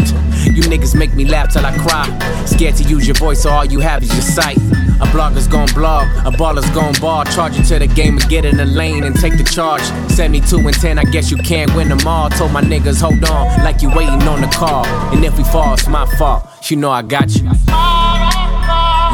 [0.54, 2.06] You niggas make me laugh till I cry.
[2.44, 4.58] Scared to use your voice, so all you have is your sight.
[4.98, 7.24] A blogger's gon' blog, a baller's gon' ball.
[7.24, 9.82] Charge it to the game and get in the lane and take the charge.
[10.10, 12.30] 72 and 10, I guess you can't win them all.
[12.30, 14.86] Told my niggas, hold on, like you waiting on the call.
[15.12, 16.48] And if we fall, it's my fault.
[16.70, 17.42] You know I got you.
[17.42, 17.50] You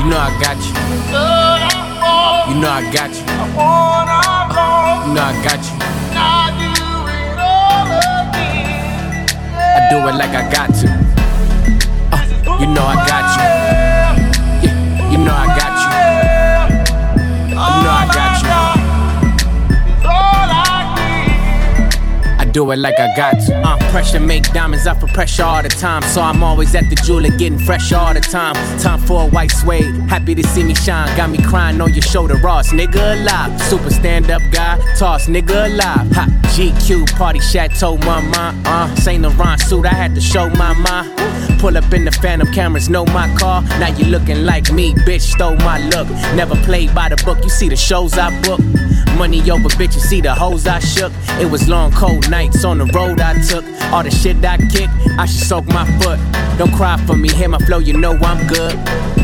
[0.08, 0.72] know I got you.
[2.48, 3.22] You know I got you.
[5.08, 5.82] You know I got you.
[9.74, 10.88] I do it like I got to.
[12.12, 13.61] Uh, you know I got you.
[22.52, 23.56] Do it like I got to.
[23.56, 26.02] Uh, pressure make diamonds up for pressure all the time.
[26.02, 28.54] So I'm always at the jeweler getting fresh all the time.
[28.78, 29.94] Time for a white suede.
[30.08, 31.14] Happy to see me shine.
[31.16, 32.36] Got me crying on your shoulder.
[32.36, 33.60] Ross, nigga alive.
[33.62, 34.78] Super stand up guy.
[34.96, 36.10] Toss, nigga alive.
[36.12, 38.54] Ha, GQ party chateau, mama.
[38.66, 39.86] Uh, Saint Laurent suit.
[39.86, 41.21] I had to show my ma.
[41.58, 43.62] Pull up in the phantom cameras, know my car.
[43.80, 45.32] Now you looking like me, bitch.
[45.32, 46.08] Stole my look.
[46.34, 47.38] Never played by the book.
[47.42, 48.60] You see the shows I book.
[49.16, 51.12] Money over bitches, see the hoes I shook.
[51.40, 53.64] It was long, cold nights on the road I took.
[53.92, 56.18] All the shit I kicked, I should soak my foot.
[56.58, 59.21] Don't cry for me, hear my flow, you know I'm good.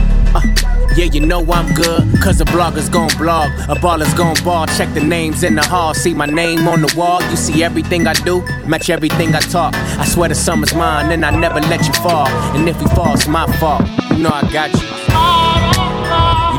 [0.98, 2.20] Yeah, you know I'm good.
[2.20, 4.66] Cause a blogger's gon' blog, a baller's gon' ball.
[4.66, 7.22] Check the names in the hall, see my name on the wall.
[7.30, 9.74] You see everything I do, match everything I talk.
[9.76, 12.26] I swear the summer's mine, and I never let you fall.
[12.26, 13.82] And if we fall, it's my fault.
[14.10, 14.80] You know I got you.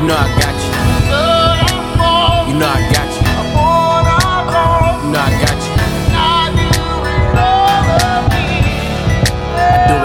[0.00, 0.70] You know I got you.
[2.48, 3.20] You know I got you.
[5.04, 5.72] You know I got you.
[9.60, 9.99] I do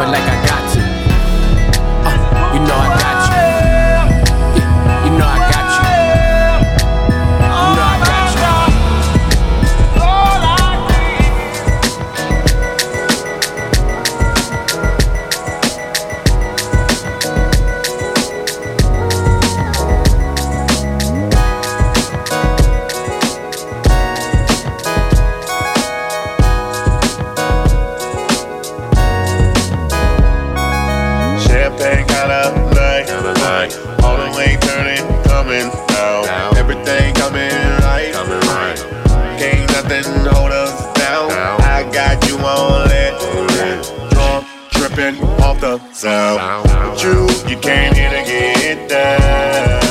[44.95, 47.01] tripping off the sound.
[47.01, 49.84] You, you came here to get down.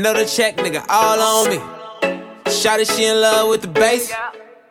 [0.00, 1.58] Know the check, nigga, all on me.
[2.46, 4.10] Shawty, she in love with the bass.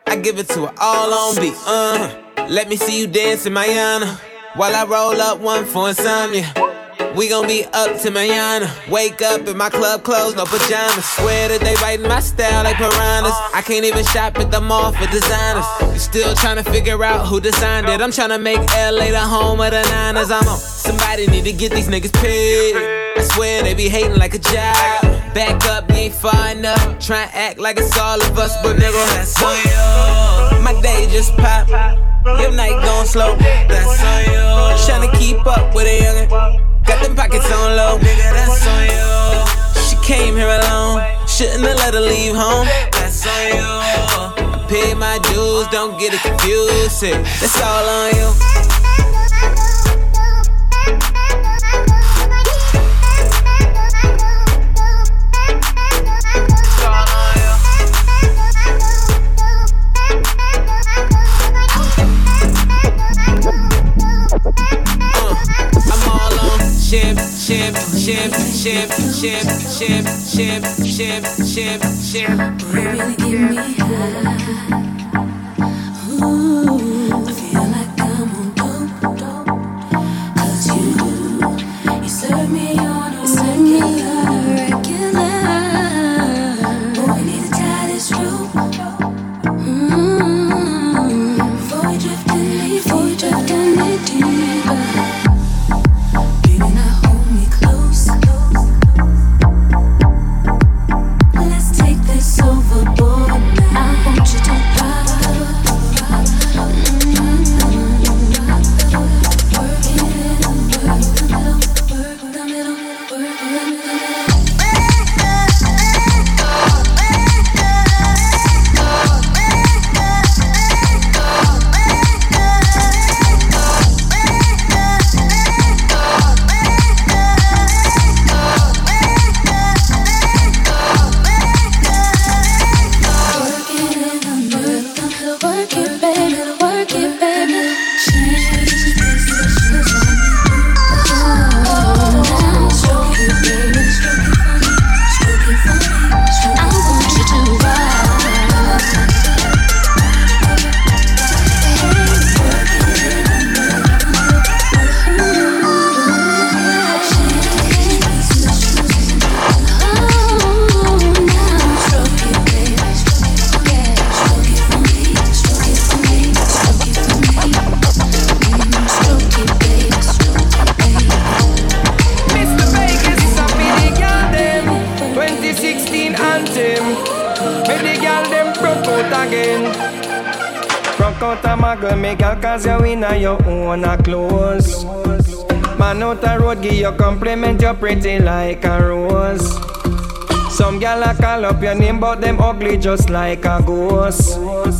[0.04, 1.54] I give it to her all on beat.
[1.64, 4.18] Uh, let me see you dance in Mayana.
[4.56, 6.52] While I roll up one for insomnia.
[7.14, 8.68] We gon' be up to Mayana.
[8.90, 11.04] Wake up in my club clothes, no pajamas.
[11.04, 13.32] Swear that they writing my style like piranhas.
[13.54, 15.66] I can't even shop at the mall for designers.
[15.92, 18.00] You still trying to figure out who designed it.
[18.00, 20.32] I'm trying to make LA the home of the Niners.
[20.32, 20.58] I'm on.
[20.58, 22.99] Somebody need to get these niggas paid.
[23.20, 25.02] I swear they be hating like a job.
[25.34, 26.98] Back up, you ain't far enough.
[27.04, 30.64] Try and act like it's all of us, but nigga, that's on you.
[30.64, 31.68] My day just pop.
[32.40, 33.36] Your night gon' slow.
[33.36, 34.40] That's on you.
[34.88, 36.30] Tryna keep up with a youngin'.
[36.86, 37.98] Got them pockets on low.
[37.98, 39.82] Nigga, that's on you.
[39.84, 41.04] She came here alone.
[41.28, 42.66] Shouldn't have let her leave home.
[42.92, 43.68] That's on you.
[44.48, 47.02] I paid my dues, don't get it confused.
[47.02, 48.79] That's all on you.
[68.10, 70.04] ship, ship, ship, ship,
[70.34, 72.38] ship, ship, ship, ship.
[72.72, 75.14] Really give me high.
[76.10, 78.90] Ooh, feel like I'm on dope,
[80.66, 84.09] you, you serve me on a regular.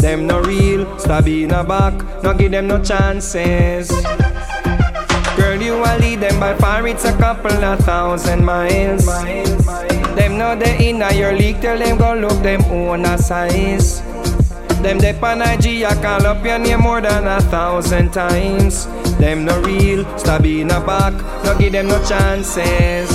[0.00, 1.92] Them no real, stab in a back,
[2.22, 3.90] no give them no chances.
[5.36, 9.04] Girl, you a lead them by far, it's a couple of thousand miles.
[10.16, 14.00] Them know they inna your league, tell them go look them own a size.
[14.80, 18.86] Them dep on IG, I call up your name more than a thousand times.
[19.18, 21.12] Them no real, stab in a back,
[21.44, 23.10] no give them no chances.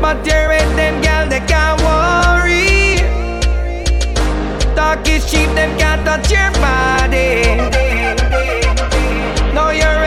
[0.00, 2.19] But you're with them, girl, they can't worry.
[4.74, 7.56] Talk is cheap, them can't touch your body.
[9.54, 9.99] Know you're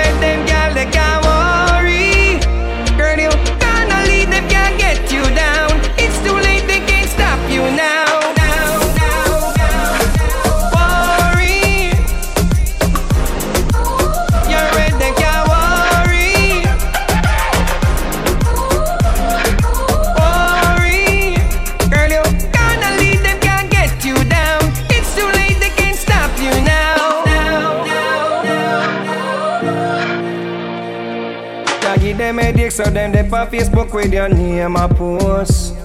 [32.73, 35.75] so them they on Facebook with your name a post.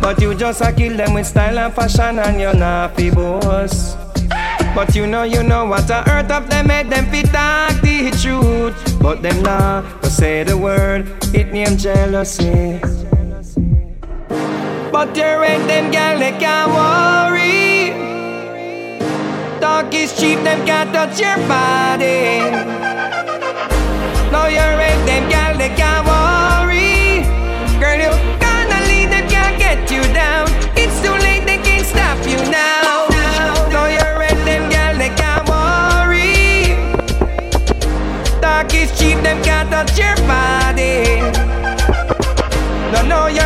[0.00, 3.94] But you just a kill them with style and fashion and you're not boss.
[4.74, 8.10] But you know, you know what a earth of them made them fit talk the
[8.22, 8.74] truth.
[9.02, 12.80] But them nah to say the word, it name jealousy.
[14.90, 17.92] But you rent them gal, they can't worry.
[19.60, 22.40] Talk is cheap, them can't touch your body.
[24.32, 26.03] Now you rent them gal, they can't
[39.74, 41.18] touch your body.
[42.92, 43.43] No, no, you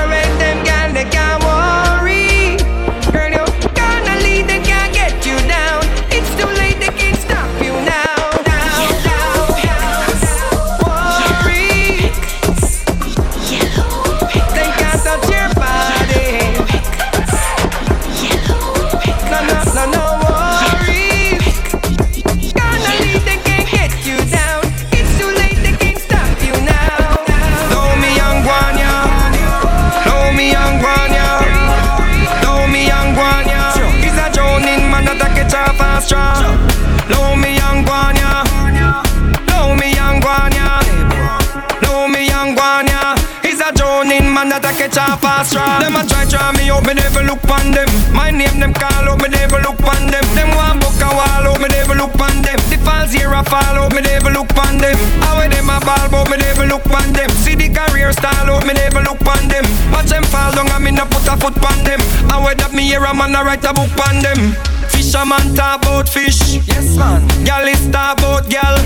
[45.39, 45.82] a fast.
[45.82, 47.89] Them a try try me out, me never look on them.
[48.12, 50.24] My name them call out, me never look on them.
[50.34, 52.59] Them want book a wall out, me never look on them.
[52.70, 54.97] The falls here a fall out, me never look on them.
[55.22, 57.30] How them a ball, but me never look on them.
[57.43, 59.64] See the career style out, me never look on them.
[59.93, 62.01] Watch them fall down and me no put a foot on them.
[62.26, 64.57] How that me hear a man a write a book on them.
[64.91, 66.59] Fisherman talk about fish.
[66.66, 67.22] Yes, man.
[67.45, 68.76] Gal is talk about gal.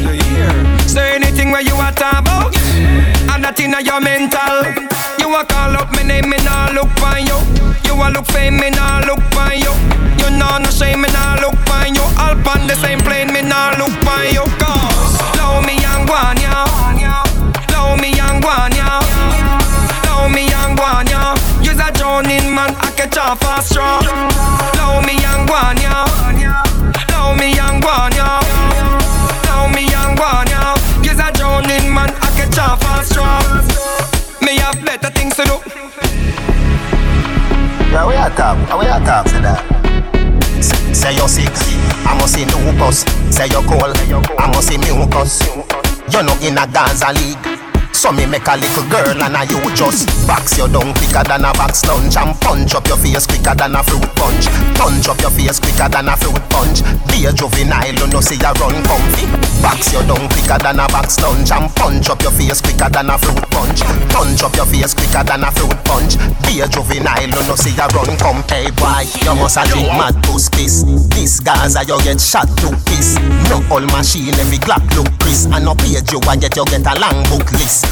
[0.87, 2.55] Say anything where you a talk about.
[3.33, 5.12] And that inna your mental.
[5.23, 7.39] You a call up me name, me nah look for you.
[7.87, 9.73] You a look fame, me nah look for you.
[10.19, 12.03] You know no shame, me nah look for you.
[12.19, 14.43] All on the same plane, me nah look for you.
[14.59, 16.67] Cause love me young one, yeah.
[17.73, 19.01] Love me young one, yeah.
[20.07, 21.35] Love me young one, yeah.
[21.63, 24.01] You's a drowning man, I catch a fast straw.
[24.77, 26.05] Love me young one, yeah.
[27.11, 28.42] Love me young one, yeah.
[37.93, 38.57] Yeah, we are top.
[38.81, 39.61] We are top to that.
[40.97, 41.53] Say you're sick,
[42.09, 43.05] I must see lupus.
[43.29, 43.93] Say you're cold,
[44.39, 45.45] I must see mucus.
[46.11, 47.62] You're not in a Gaza league.
[48.03, 51.47] So me make a little girl and a you just box you down quicker than
[51.47, 54.51] a box lunch and punch up your face quicker than a fruit punch.
[54.75, 56.83] Punch up your face quicker than a fruit punch.
[57.07, 59.23] Be a juvenile, you know see you run comfy.
[59.63, 63.07] Box you down quicker than a box lunch and punch up your face quicker than
[63.07, 63.87] a fruit punch.
[64.11, 66.19] Punch up your face quicker than a fruit punch.
[66.43, 68.43] Be a juvenile, you know see you run come.
[68.51, 70.83] Hey boy, you must a drink mad puss piss.
[71.15, 73.15] This Gaza you get shot to piss.
[73.47, 76.83] No all machine every Glock look Chris and no page you and yet you get
[76.83, 77.92] a long book list.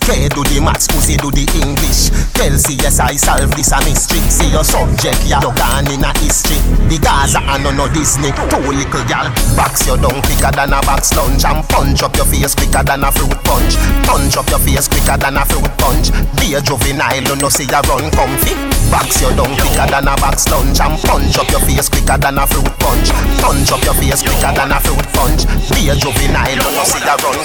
[0.01, 2.09] K do the maths, Uzi do the English.
[2.33, 4.19] Tell yes I solve this a mystery.
[4.27, 6.57] See your subject, ya you gone in a history.
[6.89, 8.33] The Gaza and no no Disney.
[8.49, 12.25] Two little gal, box you down quicker than a box lunch and punch up your
[12.25, 13.77] face quicker than a fruit punch.
[14.03, 16.09] Punch up your face quicker than a fruit punch.
[16.41, 18.57] Be a juvenile, you know see ya run comfy.
[18.89, 22.41] Box you down quicker than a box lunch and punch up your face quicker than
[22.41, 23.13] a fruit punch.
[23.37, 25.45] Punch up your face quicker than a fruit punch.
[25.71, 27.37] Be a juvenile, you know see ya run.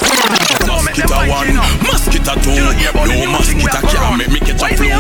[0.67, 1.55] Mosquito one,
[1.85, 2.87] mosquito two.
[3.07, 4.91] No mosquito can't make me catch a flu.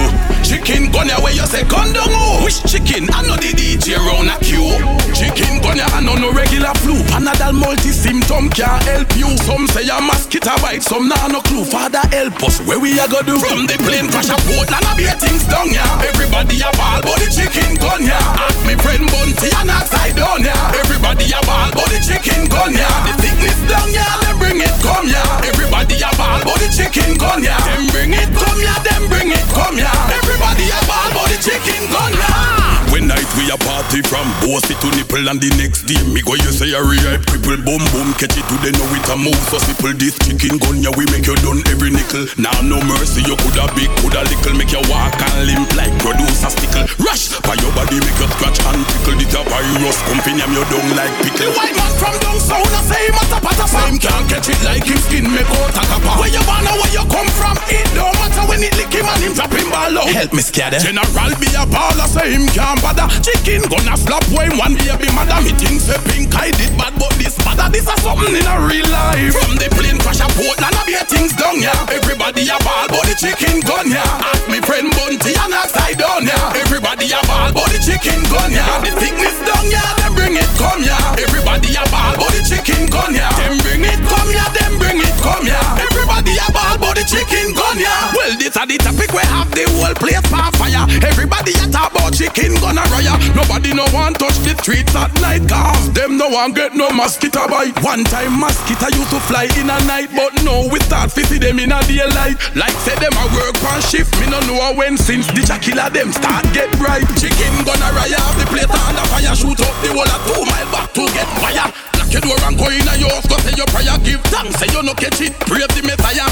[0.42, 2.42] Chicken gun ya where you say down oh.
[2.44, 3.06] Which chicken?
[3.14, 4.74] I know the DJ round a queue.
[5.14, 6.98] Chicken gun ya I know no regular flu.
[7.10, 9.30] Panadol multi symptom can't help you.
[9.46, 11.64] Some say a mosquito bite, some nah no clue.
[11.64, 13.38] Father help us, where we a go do?
[13.38, 15.82] From the plane crash a Portland a be things down ya.
[16.02, 18.18] Everybody a ball, but the chicken gun ya.
[18.42, 20.54] Ask me friend Bunty and outside down ya.
[20.78, 22.86] Everybody a ball, but the chicken gun ya.
[23.06, 25.22] The thickness down ya, then bring it come ya.
[25.42, 27.56] Everybody a ball, but the chicken gun ya.
[27.58, 29.90] Them bring it come ya, them bring it come ya.
[30.12, 32.65] Everybody a ball, but the chicken gun ya.
[32.96, 36.32] When night we a party from bossy to nipple and the next day me go
[36.32, 38.46] you say a ripe cripple boom boom catch it.
[38.48, 39.92] Today know it a move so simple.
[39.92, 42.24] This chicken gun yeah we make you done every nickel.
[42.40, 44.56] Now no mercy you coulda big coulda little.
[44.56, 46.88] Make you walk and limp like producer stickle.
[47.04, 49.20] Rush by your body make you scratch and tickle.
[49.20, 51.52] The top virus company am you down like pickle.
[51.52, 54.24] The white man from down south a say him a tap at a same can't
[54.24, 57.28] catch it like him skin make out a kappa where you born where you come
[57.36, 57.60] from?
[57.68, 60.08] It don't matter when it lick him and him drop him ball out.
[60.08, 60.80] Help me scare eh?
[60.80, 65.42] general be a baller say him can't bother chicken gonna flop when one baby mother.
[65.42, 68.54] Me think say pink I did bad but this mother this a something in a
[68.62, 69.34] real life.
[69.34, 71.74] From the plane crash a Portland I be things done yeah.
[71.90, 74.30] Everybody a ball but the chicken gun yeah.
[74.30, 76.62] Ask me friend Bunty and side down yeah.
[76.62, 78.78] Everybody a ball but the chicken gun yeah.
[78.78, 81.18] The thickness done yeah then bring it come yeah.
[81.18, 83.34] Everybody a ball but the chicken gun yeah.
[83.34, 85.95] Them bring it come yeah them bring it come yeah
[86.26, 88.10] everybody a ball but the chicken gun yeah.
[88.14, 90.84] Well this a the topic we have the whole place on fire.
[91.06, 93.18] Everybody a talk about chicken gun a riot.
[93.34, 97.46] Nobody no want touch the streets at night cause them no one get no mosquito
[97.48, 97.76] bite.
[97.82, 101.38] One time mosquito used to fly in a night but no we start to see
[101.38, 102.38] them in a daylight.
[102.56, 106.10] Like say them a work on shift me no know when since the killer them
[106.12, 107.06] start get bright.
[107.18, 109.34] Chicken gonna riot the plate on the fire.
[109.36, 112.56] Shoot up the wall a two mile back to get fire lock your door and
[112.58, 114.58] go in a your house go say your prayer give thanks.
[114.58, 116.26] Say you no catch it pray the messiah.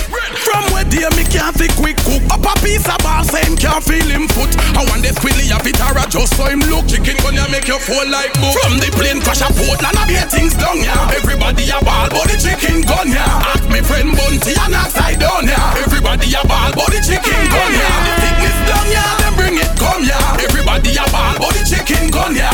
[0.46, 2.22] From where day me can't fi quick cook.
[2.30, 4.50] Up a piece of bar same can't feel him foot.
[4.78, 7.78] I want the squilly a bit or just so him look chicken gonna make you
[7.82, 11.18] fall like book from the plane crash a Portland I be things down yeah.
[11.18, 13.50] Everybody a ball but the chicken gun yeah.
[13.50, 15.82] Ask me friend Bunty and side down yeah.
[15.82, 17.98] Everybody a ball but the chicken gun yeah.
[18.06, 20.44] The thickness down yeah then bring it come yeah.
[20.46, 22.53] Everybody a ball but the chicken gun yeah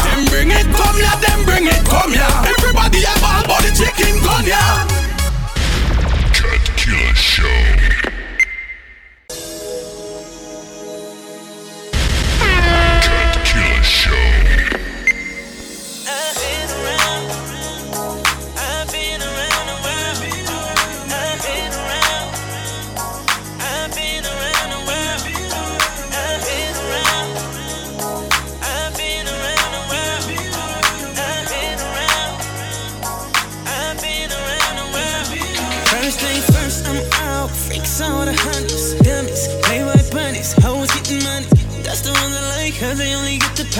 [2.10, 4.86] come yeah everybody a ball but the chicken gun yeah
[6.32, 7.69] Cut Killer Show.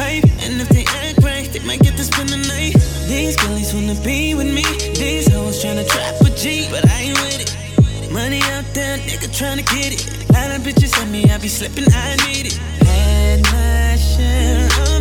[0.01, 0.25] Pipe.
[0.45, 2.75] And if they act right, they might get to spend the night.
[3.13, 4.65] These girlies wanna be with me.
[5.03, 7.51] These hoes tryna trap a G, but I ain't with it.
[8.11, 10.03] Money out there, nigga tryna get it.
[10.33, 12.57] Lot of bitches on me, I be slipping, I need it.
[12.89, 15.00] Had my share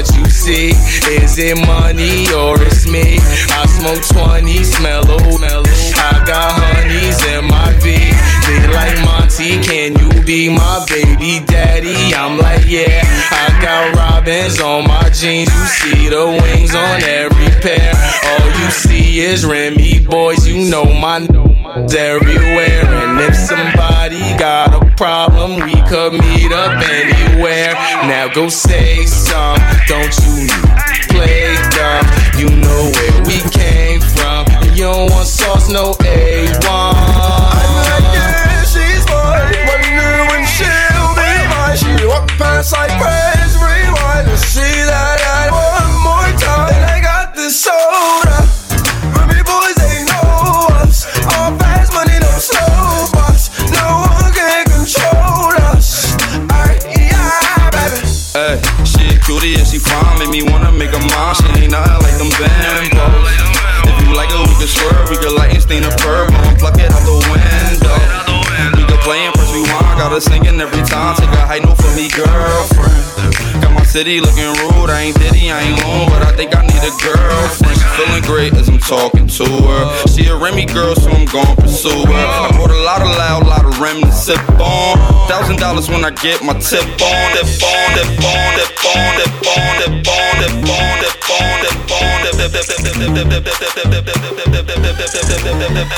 [0.00, 0.68] what you see.
[1.12, 3.18] Is it money or it's me?
[3.52, 8.19] I smoke 20, smell old, I got honeys in my V.
[8.72, 12.14] Like Monty, can you be my baby daddy?
[12.14, 13.02] I'm like, yeah.
[13.30, 15.52] I got robins on my jeans.
[15.52, 17.92] You see the wings on every pair.
[18.24, 20.46] All you see is Remy boys.
[20.46, 21.20] You know my
[21.94, 22.84] everywhere.
[22.84, 27.74] And if somebody got a problem, we could meet up anywhere.
[28.06, 29.58] Now go say some.
[29.86, 30.48] Don't you
[31.08, 32.06] play dumb?
[32.38, 34.46] You know where we came from.
[34.74, 36.49] You don't want sauce, no A1.
[42.60, 46.68] Past, I praise, rewind, and see that I one more time.
[46.76, 48.44] And I got this soda.
[49.16, 51.08] Remy boys, they know us.
[51.24, 53.48] All fast money, no slow bucks.
[53.72, 56.12] No one can control us.
[56.52, 58.04] Alright, yeah, baby.
[58.36, 61.34] Hey, she a cutie and she fine, make me wanna make her mine.
[61.40, 63.40] She ain't nothing like them bambos.
[63.88, 66.76] If you like her, we can swerve, we can light and stain the purple pluck
[66.76, 67.19] it out the
[70.10, 71.14] her singing every time.
[71.16, 73.62] Take a high note for me, girlfriend.
[73.62, 76.66] Got my city looking rude, I ain't Diddy, I ain't long, but I think I
[76.66, 77.78] need a girlfriend.
[77.94, 79.82] Feeling great as I'm talking to her.
[80.10, 82.26] She a Remy girl, so I'm gon' pursue her.
[82.26, 84.98] I bought a lot of loud, lot of Rem to sip on.
[85.30, 87.26] Thousand dollars when I get my tip on.
[87.38, 91.86] Dip on, dip on, dip on, dip on, dip on, dip on, dip on, dip
[91.86, 93.30] on, dip dip dip dip
[95.30, 95.88] dip dip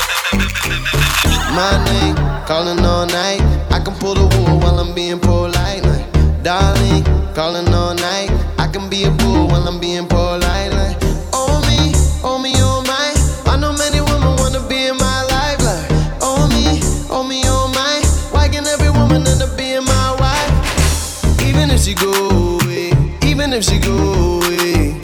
[1.57, 2.15] My name,
[2.45, 3.62] calling all night.
[4.03, 5.81] Pull the wool while I'm being polite.
[5.85, 8.29] Like, darling, calling all night.
[8.59, 10.73] I can be a fool while I'm being polite.
[10.73, 10.97] Like,
[11.31, 13.13] oh me, oh me, oh my.
[13.49, 15.59] I know many women wanna be in my life.
[15.63, 15.87] Like,
[16.19, 18.01] oh me, oh me, oh my.
[18.37, 21.41] Why can every woman end up being my wife?
[21.47, 22.11] Even if she go
[22.59, 22.91] away,
[23.23, 24.99] even if she go away,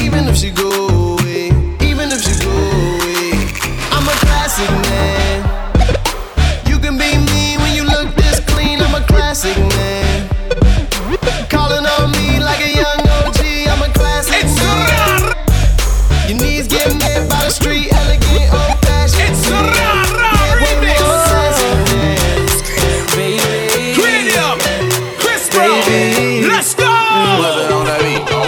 [0.00, 0.93] even if she go away,
[9.34, 10.30] classic man.
[11.50, 13.40] Calling on me like a young OG.
[13.66, 15.34] I'm a classic man.
[16.28, 19.34] Your knees get met by the street, elegant, old fashioned.
[19.34, 19.58] It's a
[23.96, 24.58] Cranium,
[25.18, 25.82] Chris Brown,
[26.46, 26.86] let's go.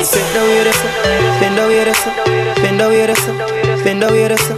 [0.07, 0.71] Bend over here,
[1.41, 1.95] bend over here,
[2.63, 3.15] bend over here,
[3.83, 4.37] bend over here.
[4.37, 4.56] For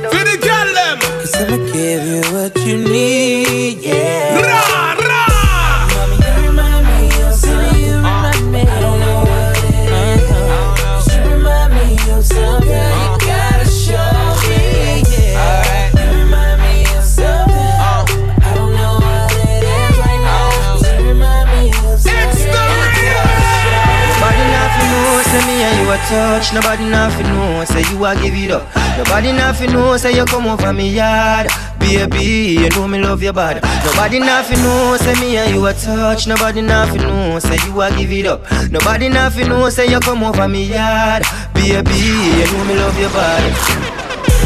[26.09, 26.53] touch.
[26.55, 28.65] Nobody nothing know, say you a give it up.
[28.97, 31.49] Nobody nothing know, say you come over me yard.
[31.79, 33.61] Baby, you know me love your body.
[33.85, 36.27] Nobody nothing know, say me and you a touch.
[36.27, 38.43] Nobody nothing know, say you a give it up.
[38.71, 41.23] Nobody nothing know, say you come over me yard.
[41.55, 41.99] Baby,
[42.39, 43.53] you know me love your body.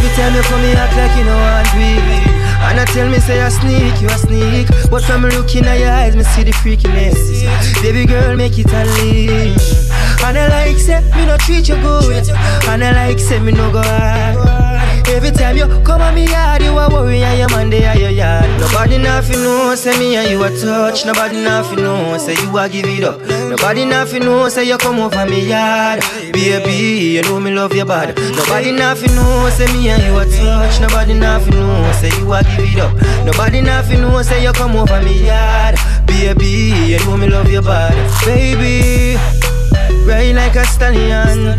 [0.03, 1.95] Every time you come, me act like you know want me.
[2.63, 4.69] And I tell me say I sneak, you a sneak.
[4.91, 7.43] But from looking at your eyes, me see the freakiness.
[7.83, 9.92] Baby girl, make it unleash.
[10.25, 12.29] And I like say me no treat you good.
[12.69, 14.39] And I like say me no go hard.
[15.09, 17.97] Every time you come on me yard, you a worry and your man they are
[17.99, 18.49] your yard.
[18.61, 21.05] Nobody nothing know, say me and you a touch.
[21.05, 23.21] Nobody nothing know, say you a give it up.
[23.51, 26.01] Nobody nothing know, say you come over me yard.
[26.33, 28.15] Baby, you know me love your body.
[28.33, 30.81] Nobody nothing know, say me and you a touch.
[30.81, 32.95] Nobody nothing know, say you a give it up.
[33.27, 35.77] Nobody nothing know, say you come over me yard.
[36.07, 38.01] Baby, you know me love your body.
[38.25, 39.19] Baby,
[40.07, 41.57] ride like a stallion.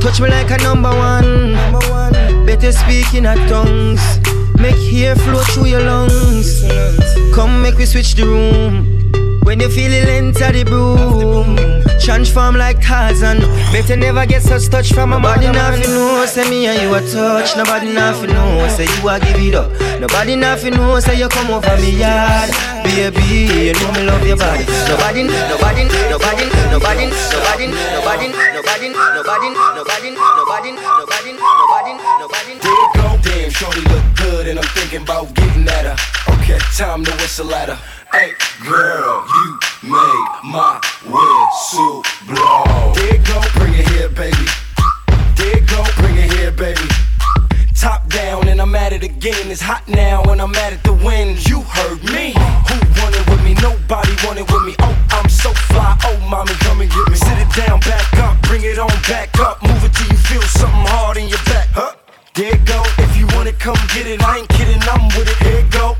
[0.00, 1.54] Touch me like a number one.
[2.46, 4.02] Better speak in a tongues.
[4.58, 6.62] Make hair flow through your lungs.
[7.34, 9.40] Come make we switch the room.
[9.42, 11.56] When you feel it enter the broom,
[12.04, 13.40] transform like Tarzan.
[13.72, 17.00] Better never get such touch from a Nobody nothing know, say me and you a
[17.00, 17.56] touch.
[17.56, 19.72] Nobody nothing know, say you a give it up.
[20.00, 22.50] Nobody nothing know, say you come over me yard.
[22.84, 24.64] Baby, you know me love your body.
[24.84, 27.66] Nobody, nobody, nobody, nobody, nobody, nobody,
[27.96, 32.52] nobody, nobody, nobody, nobody, nobody, nobody, nobody, nobody.
[32.60, 35.96] There you go, damn, shorty look good, and I'm thinking about getting at her.
[36.36, 37.78] Okay, time to whistle at her.
[38.12, 38.32] Hey,
[38.62, 42.92] girl, you make my whistle blow.
[42.96, 44.46] There go, bring it here, baby.
[45.36, 46.88] There go, bring it here, baby.
[47.74, 49.50] Top down, and I'm at it again.
[49.50, 51.36] It's hot now, and I'm at it to win.
[51.44, 52.32] You heard me.
[52.32, 53.54] Who wanted with me?
[53.60, 54.74] Nobody wanted with me.
[54.80, 55.98] Oh, I'm so fly.
[56.04, 57.16] Oh, mommy, come and get me.
[57.16, 59.62] Sit it down, back up, bring it on back up.
[59.62, 61.68] Move it till you feel something hard in your back.
[61.72, 61.92] Huh?
[62.34, 62.82] There go.
[62.98, 64.22] If you want it, come get it.
[64.22, 65.36] I ain't kidding, I'm with it.
[65.44, 65.96] Here go.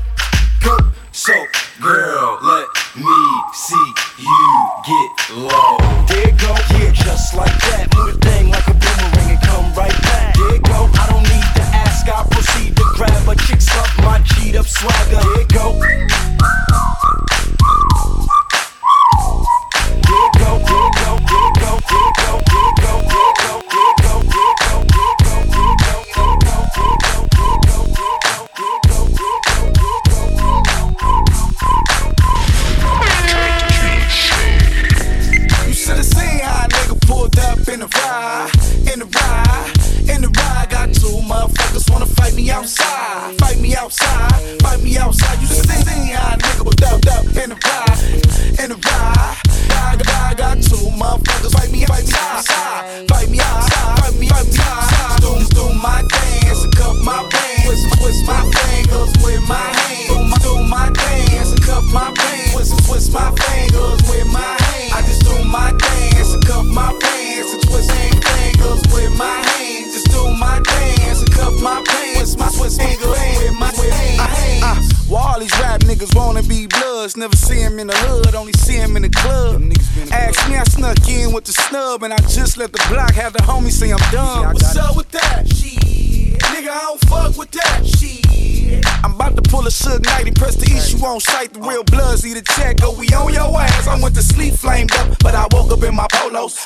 [0.63, 0.94] Go.
[1.25, 1.33] So,
[1.81, 5.77] girl, let me see you get low.
[6.05, 7.89] There go, yeah, just like that.
[7.95, 10.35] Move thing like a boomerang and come right back.
[10.35, 14.21] There go, I don't need to ask, I proceed to grab a chick's up my
[14.21, 15.17] cheat up swagger.
[15.17, 15.73] There go.
[15.81, 16.05] There
[20.37, 23.84] go, there go, there go, there go, there go, there go, there go.
[81.95, 84.53] Snub, and I just let the block have the homie say I'm done.
[84.53, 85.47] What's up with that?
[85.47, 85.79] Shit.
[86.39, 87.85] Nigga, I don't fuck with that.
[87.85, 88.85] Shit.
[89.03, 91.53] I'm about to pull a Suge Knight and press the issue on sight.
[91.53, 93.87] The real bloods eat a check, go we on your ass.
[93.87, 95.04] I went to sleep flamed up,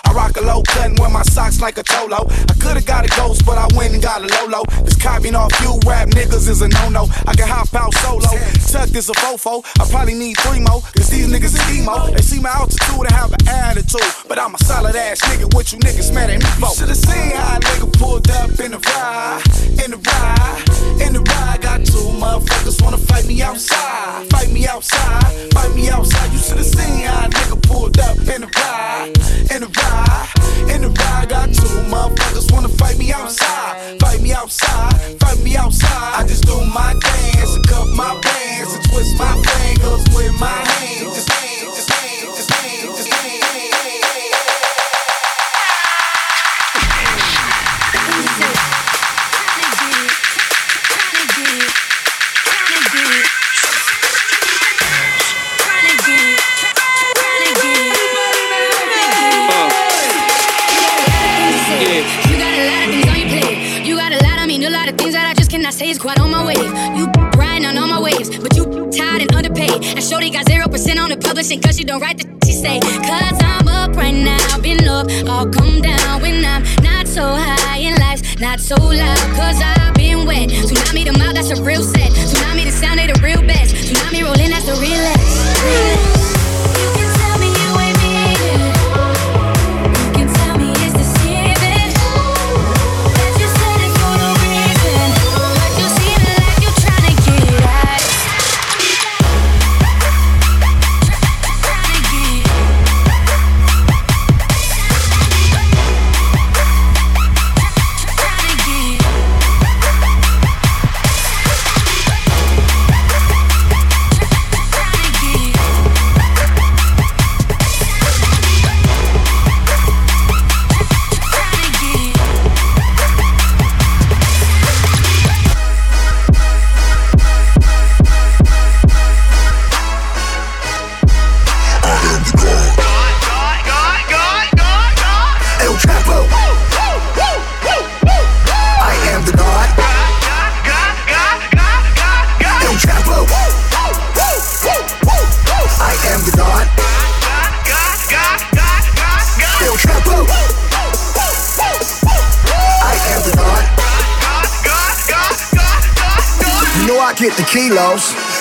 [0.06, 2.28] I rock a low cut and wear my socks like a cholo.
[2.28, 4.64] I could've got a ghost, but I went and got a Lolo.
[4.84, 7.08] This copying off you rap niggas is a no-no.
[7.26, 8.30] I can hop out solo.
[8.72, 9.66] Tuck is a fofo.
[9.80, 12.12] I probably need three more, cause these niggas is emo.
[12.12, 14.02] They see my altitude and have an attitude.
[14.28, 16.70] But I'm a solid ass nigga, what you niggas mad at me for?
[16.76, 19.44] Should've seen how a nigga pulled up in the ride,
[19.84, 21.62] in the ride, in the ride.
[21.62, 26.32] Got two motherfuckers wanna fight me outside, fight me outside, fight me outside.
[26.32, 29.14] You should've seen how a nigga pulled up in the ride,
[29.52, 29.89] in the ride,
[30.74, 31.30] in the ride.
[31.30, 36.14] Got two motherfuckers wanna fight me outside, fight me outside, fight me outside.
[36.20, 40.48] I just do my dance and cup my pants and twist my fingers with my
[40.48, 41.16] hands.
[41.16, 41.30] Just
[41.76, 41.89] just
[70.00, 72.80] And Shorty got zero percent on the publishing cause she don't write the she say.
[72.80, 77.80] Cause I'm up right now, been up, I'll come down when I'm not so high
[77.80, 79.18] in life, not so loud.
[79.36, 80.48] Cause I've been wet.
[80.48, 82.12] Tsunami the mouth, that's a real set.
[82.12, 83.76] Tsunami the sound, they the real best.
[83.76, 85.66] Tsunami rolling, that's the realest.
[85.66, 86.19] realest.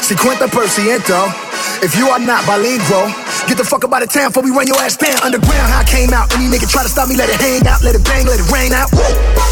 [0.08, 1.12] Sequenta per ciento.
[1.12, 1.84] Oh.
[1.84, 3.12] If you are not bilingual,
[3.44, 5.20] get the fuck up out of town before we run your ass down.
[5.20, 6.32] Underground, how I came out.
[6.32, 8.48] Any nigga try to stop me, let it hang out, let it bang, let it
[8.48, 8.88] rain out.
[8.96, 9.04] Woo!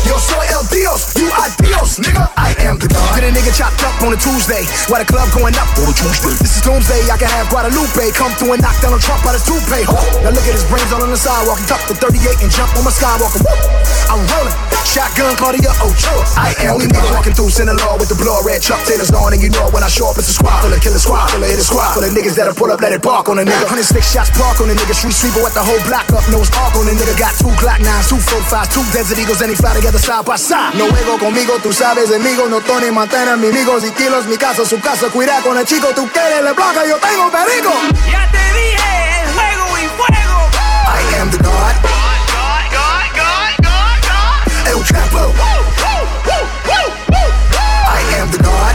[0.08, 2.24] Yo soy el Dios, you are Dios, nigga.
[2.40, 3.20] I am the God.
[3.20, 4.64] Get a nigga chopped up on a Tuesday.
[4.88, 6.32] Why the club going up on a Tuesday?
[6.40, 8.16] This is doomsday, I can have Guadalupe.
[8.16, 9.84] Come through and knock down a Trump out of toupee.
[10.24, 11.60] Now look at his brains all on the sidewalk.
[11.60, 13.44] He tucked the 38 and jump on my skywalker.
[13.44, 13.60] Woo!
[14.08, 14.76] I'm rolling.
[14.86, 16.22] Shotgun Claudia Ochoa.
[16.38, 19.42] I am only nigga walking through Sinaloa with the blood red Chuck Taylor's on, and
[19.42, 21.50] you know when I show up, it's a squad full of killer squad, full of
[21.50, 23.66] hit a squad, full of niggas that'll pull up, let it bark on a nigga.
[23.66, 26.78] 106 shots park on a nigga, street sweeper with the whole block up, nose arc
[26.78, 27.18] on a nigga.
[27.18, 30.38] Got two Glock 9s, two 45s, two Desert Eagles, and he fly together side by
[30.38, 30.78] side.
[30.78, 34.64] No ego conmigo, tú sabes, amigo, no Tony Montana, mi amigos y kilos, mi casa,
[34.64, 38.45] su casa, cuida con el chico, tú quieres le blanca, yo tengo perico.
[47.88, 48.74] I am the God.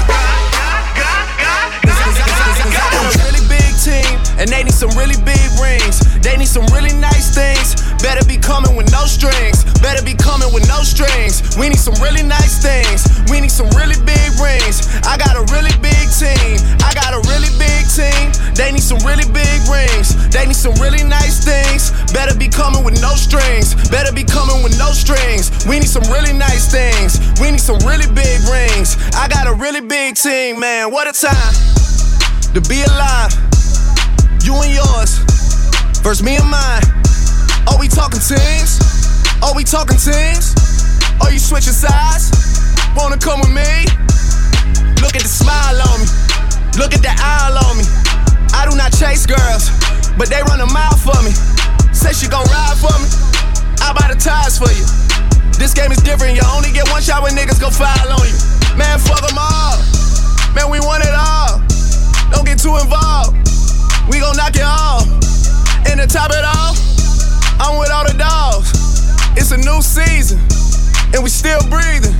[3.24, 6.00] really big team, and they need some really big rings.
[6.20, 7.76] They need some really nice things.
[8.02, 9.64] Better be coming with no strings.
[9.80, 11.46] Better be coming with no strings.
[11.56, 13.06] We need some really nice things.
[13.30, 14.90] We need some really big rings.
[15.06, 16.58] I got a really big team.
[16.82, 18.34] I got a really big team.
[18.58, 20.18] They need some really big rings.
[20.34, 21.94] They need some really nice things.
[22.12, 23.78] Better be coming with no strings.
[23.90, 25.54] Better be coming with no strings.
[25.70, 27.22] We need some really nice things.
[27.40, 28.98] We need some really big rings.
[29.14, 30.92] I got a really big team, man.
[30.92, 31.54] What a time
[32.54, 33.32] to be alive.
[34.42, 35.22] You and yours,
[36.02, 37.01] versus me and mine.
[37.82, 38.78] We talking teams?
[39.42, 40.54] Are we talking teams?
[41.18, 42.30] Are you switching sides?
[42.94, 43.90] Wanna come with me?
[45.02, 46.06] Look at the smile on me.
[46.78, 47.86] Look at the eye on me.
[48.54, 49.74] I do not chase girls,
[50.14, 51.34] but they run a mile for me.
[51.90, 53.10] Say she gon' ride for me.
[53.82, 54.86] I buy the tires for you.
[55.58, 56.38] This game is different.
[56.38, 58.38] You only get one shot when niggas go foul on you.
[58.78, 59.82] Man, fuck them all.
[60.54, 61.58] Man, we want it all.
[62.30, 63.34] Don't get too involved.
[64.06, 65.10] We gon' knock it off.
[65.90, 66.78] And to top it off,
[68.02, 68.74] all the dogs.
[69.38, 70.40] It's a new season,
[71.14, 72.16] and we still breathing.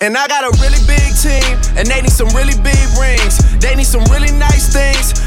[0.00, 3.40] And I got a really big team, and they need some really big rings.
[3.60, 5.12] They need some really nice things.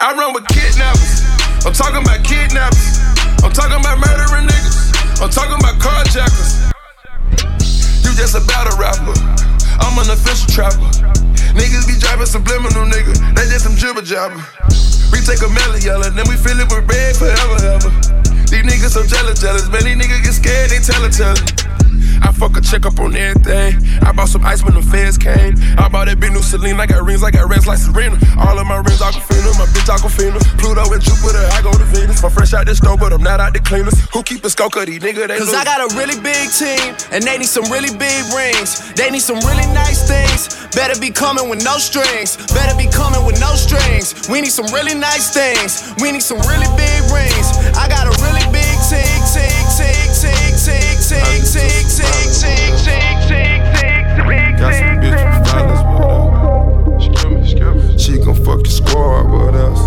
[0.00, 1.20] I run with kidnappers.
[1.60, 3.04] I'm talking about kidnappers.
[3.44, 5.20] I'm talking about murdering niggas.
[5.20, 6.72] I'm talking about carjackers.
[8.00, 9.12] You just a battle rapper.
[9.84, 10.88] I'm an official trapper.
[11.52, 13.12] Niggas be driving subliminal, nigga.
[13.36, 14.40] They just some jibber jabber.
[15.12, 18.29] We take a melon yellow, then we fill it with red forever, ever.
[18.50, 19.68] These niggas so jealous, jealous.
[19.68, 21.70] Man, these niggas get scared, they tell it, tell it.
[22.22, 23.80] I fuck a check up on everything.
[24.02, 25.54] I bought some ice when the feds came.
[25.78, 26.78] I bought that big new Celine.
[26.78, 28.18] I got rings, I got rings like Serena.
[28.36, 30.36] All of my rings Aquafina, my bitch Aquafina.
[30.60, 32.22] Pluto and Jupiter, I go to Venus.
[32.22, 33.96] I'm fresh out the store, but I'm not out the cleaners.
[34.12, 35.28] Who keep a of these nigga?
[35.28, 35.56] They Cause lose.
[35.56, 38.92] I got a really big team, and they need some really big rings.
[38.94, 40.60] They need some really nice things.
[40.76, 42.36] Better be coming with no strings.
[42.52, 44.28] Better be coming with no strings.
[44.28, 45.94] We need some really nice things.
[46.04, 47.48] We need some really big rings.
[47.74, 48.14] I got a
[51.52, 52.06] tick, tick,
[52.38, 54.58] tick, tick, tick, tick, tick.
[54.58, 55.80] Got some with us.
[58.00, 59.80] She gon' fuck squad us.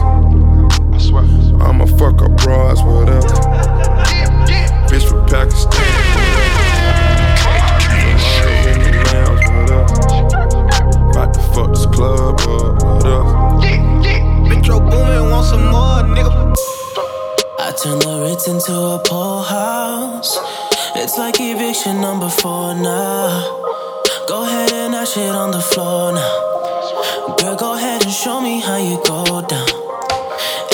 [1.62, 3.26] I'ma fuck bras us.
[4.92, 5.82] Bitch from Pakistan.
[11.34, 13.30] To fuck this club up us.
[14.80, 16.56] Booming, want some more, nigga.
[17.58, 20.38] I turn the Ritz into a poor house.
[20.96, 23.42] It's like eviction number four now.
[24.28, 27.36] Go ahead and that shit on the floor now.
[27.38, 29.68] Girl, go ahead and show me how you go down.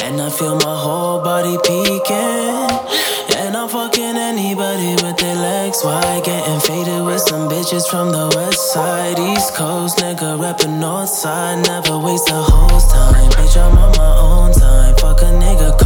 [0.04, 2.68] And I feel my whole body peeking.
[3.40, 6.24] And I'm fucking anybody with their legs wide.
[6.26, 9.18] Getting faded with some bitches from the west side.
[9.18, 11.66] East Coast, nigga, reppin' north side.
[11.66, 13.32] Never waste a host time.
[13.40, 14.96] Bitch, I'm on my own time.
[14.98, 15.80] Fuck a nigga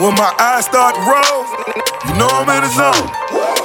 [0.00, 1.44] When my eyes start to roll,
[2.08, 3.04] you know I'm in the zone.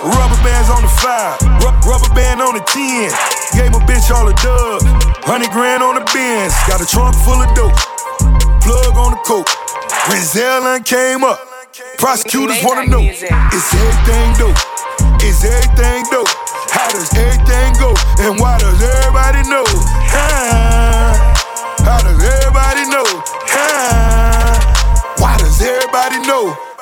[0.03, 1.39] Rubber bands on the five.
[1.63, 3.07] Ru- rubber band on the 10.
[3.55, 4.83] Gave a bitch all the dubs.
[5.23, 6.51] 100 grand on the bins.
[6.67, 7.71] Got a trunk full of dope.
[8.59, 9.47] Plug on the coke.
[10.11, 11.39] Rizal and came up.
[11.97, 14.59] Prosecutors wanna know is everything dope?
[15.23, 16.27] Is everything dope?
[16.67, 17.95] How does everything go?
[18.19, 19.63] And why does everybody know?
[26.35, 26.74] Everybody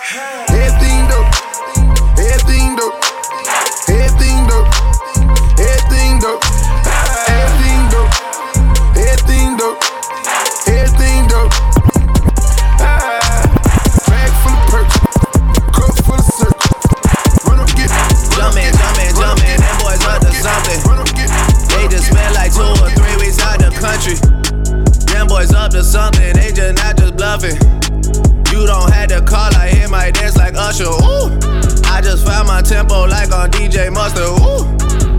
[33.90, 34.30] Mustard.
[34.40, 34.64] Ooh,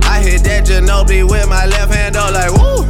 [0.07, 2.86] I hit that Ginobili with my left hand, though, like woo.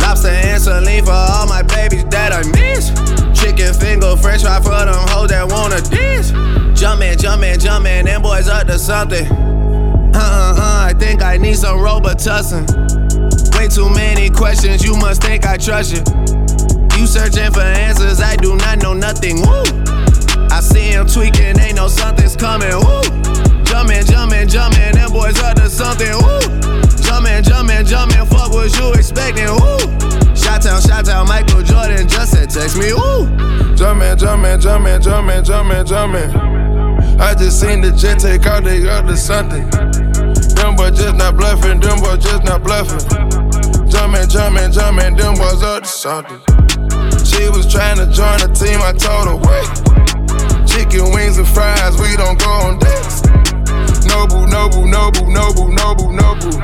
[0.00, 2.90] Lobster and saline for all my babies that I miss.
[3.38, 6.32] Chicken finger, french fry for them hoes that wanna dance.
[6.78, 9.26] Jumpin', jumpin', jumpin', them boys up to something.
[9.26, 12.64] Uh uh uh, I think I need some Robitussin.
[13.56, 16.02] Way too many questions, you must think I trust you.
[16.98, 19.40] You searching for answers, I do not know nothing.
[19.40, 19.62] Woo!
[20.50, 22.70] I see him tweaking, ain't no something's coming.
[22.70, 23.53] Woo!
[23.74, 26.06] Jumpin', jumpin', jumpin', them boys up to something.
[26.22, 26.38] Woo!
[27.02, 29.50] Jumpin', jumpin', jumpin', fuck what you expecting.
[29.50, 29.78] Woo!
[30.32, 32.94] Shot town, shot town, Michael Jordan just said text me.
[32.94, 33.26] Woo!
[33.74, 36.30] Jumpin', jumpin', jumpin', jumpin', jumpin', jumpin'.
[37.20, 39.68] I just seen the jet take out up to something.
[40.54, 43.02] Them boys just not bluffing, them boys just not bluffing.
[43.90, 46.38] Jumpin', jumpin', jumpin', them boys up to something.
[47.26, 49.66] She was trying to join the team, I told her wait.
[50.64, 53.43] Chicken wings and fries, we don't go on dates.
[54.14, 56.54] Noble, noble, noble, noble, noble, noble.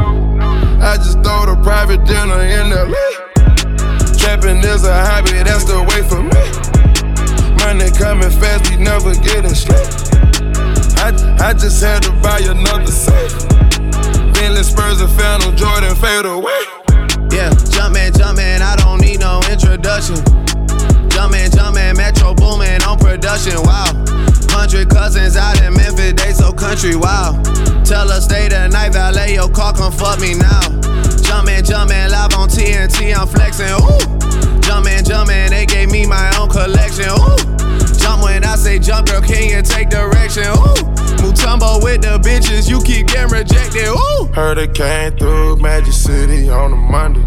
[0.78, 3.10] I just throw the private dinner in the LA.
[4.14, 6.46] Trapping is a hobby, that's the way for me.
[7.58, 9.82] Money coming fast, we never getting straight.
[11.02, 11.10] I,
[11.42, 13.34] I just had to buy another safe.
[14.30, 16.62] Bentley Spurs and Phantom Jordan fade away.
[17.34, 20.22] Yeah, jumpin', jumpin', I don't need no introduction.
[21.10, 23.92] Jumpin', jumpin', Metro Boomin on production, wow.
[24.48, 27.40] Hundred cousins out in Memphis, they so country, wow.
[27.84, 30.60] Tell her stay the night, valet your car, come fuck me now.
[31.20, 34.60] Jumpin', jumpin', live on TNT, I'm flexin', ooh.
[34.60, 37.69] Jumpin', jumpin', they gave me my own collection, ooh.
[38.00, 40.88] Jump when I say jump, girl, can you take direction, ooh.
[41.20, 44.24] Mutombo with the bitches, you keep getting rejected, ooh.
[44.32, 47.20] Heard they came through Magic City on a Monday.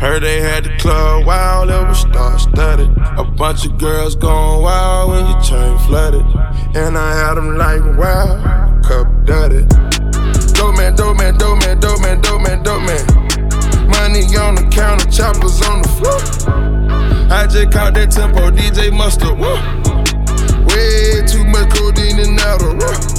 [0.00, 2.90] Heard they had the club wild, it was star studded.
[2.98, 6.26] A bunch of girls going wild when your chain flooded.
[6.74, 9.64] And I had them like wow, cup dirty.
[10.54, 13.06] Dope man, dope man, dope man, dope man, dope man, dope man.
[13.88, 17.30] Money on the counter, choppers on the floor.
[17.30, 19.38] I just caught that tempo, DJ Mustard.
[19.38, 19.85] Woo.
[20.66, 23.15] Way too much codeine and Adderall.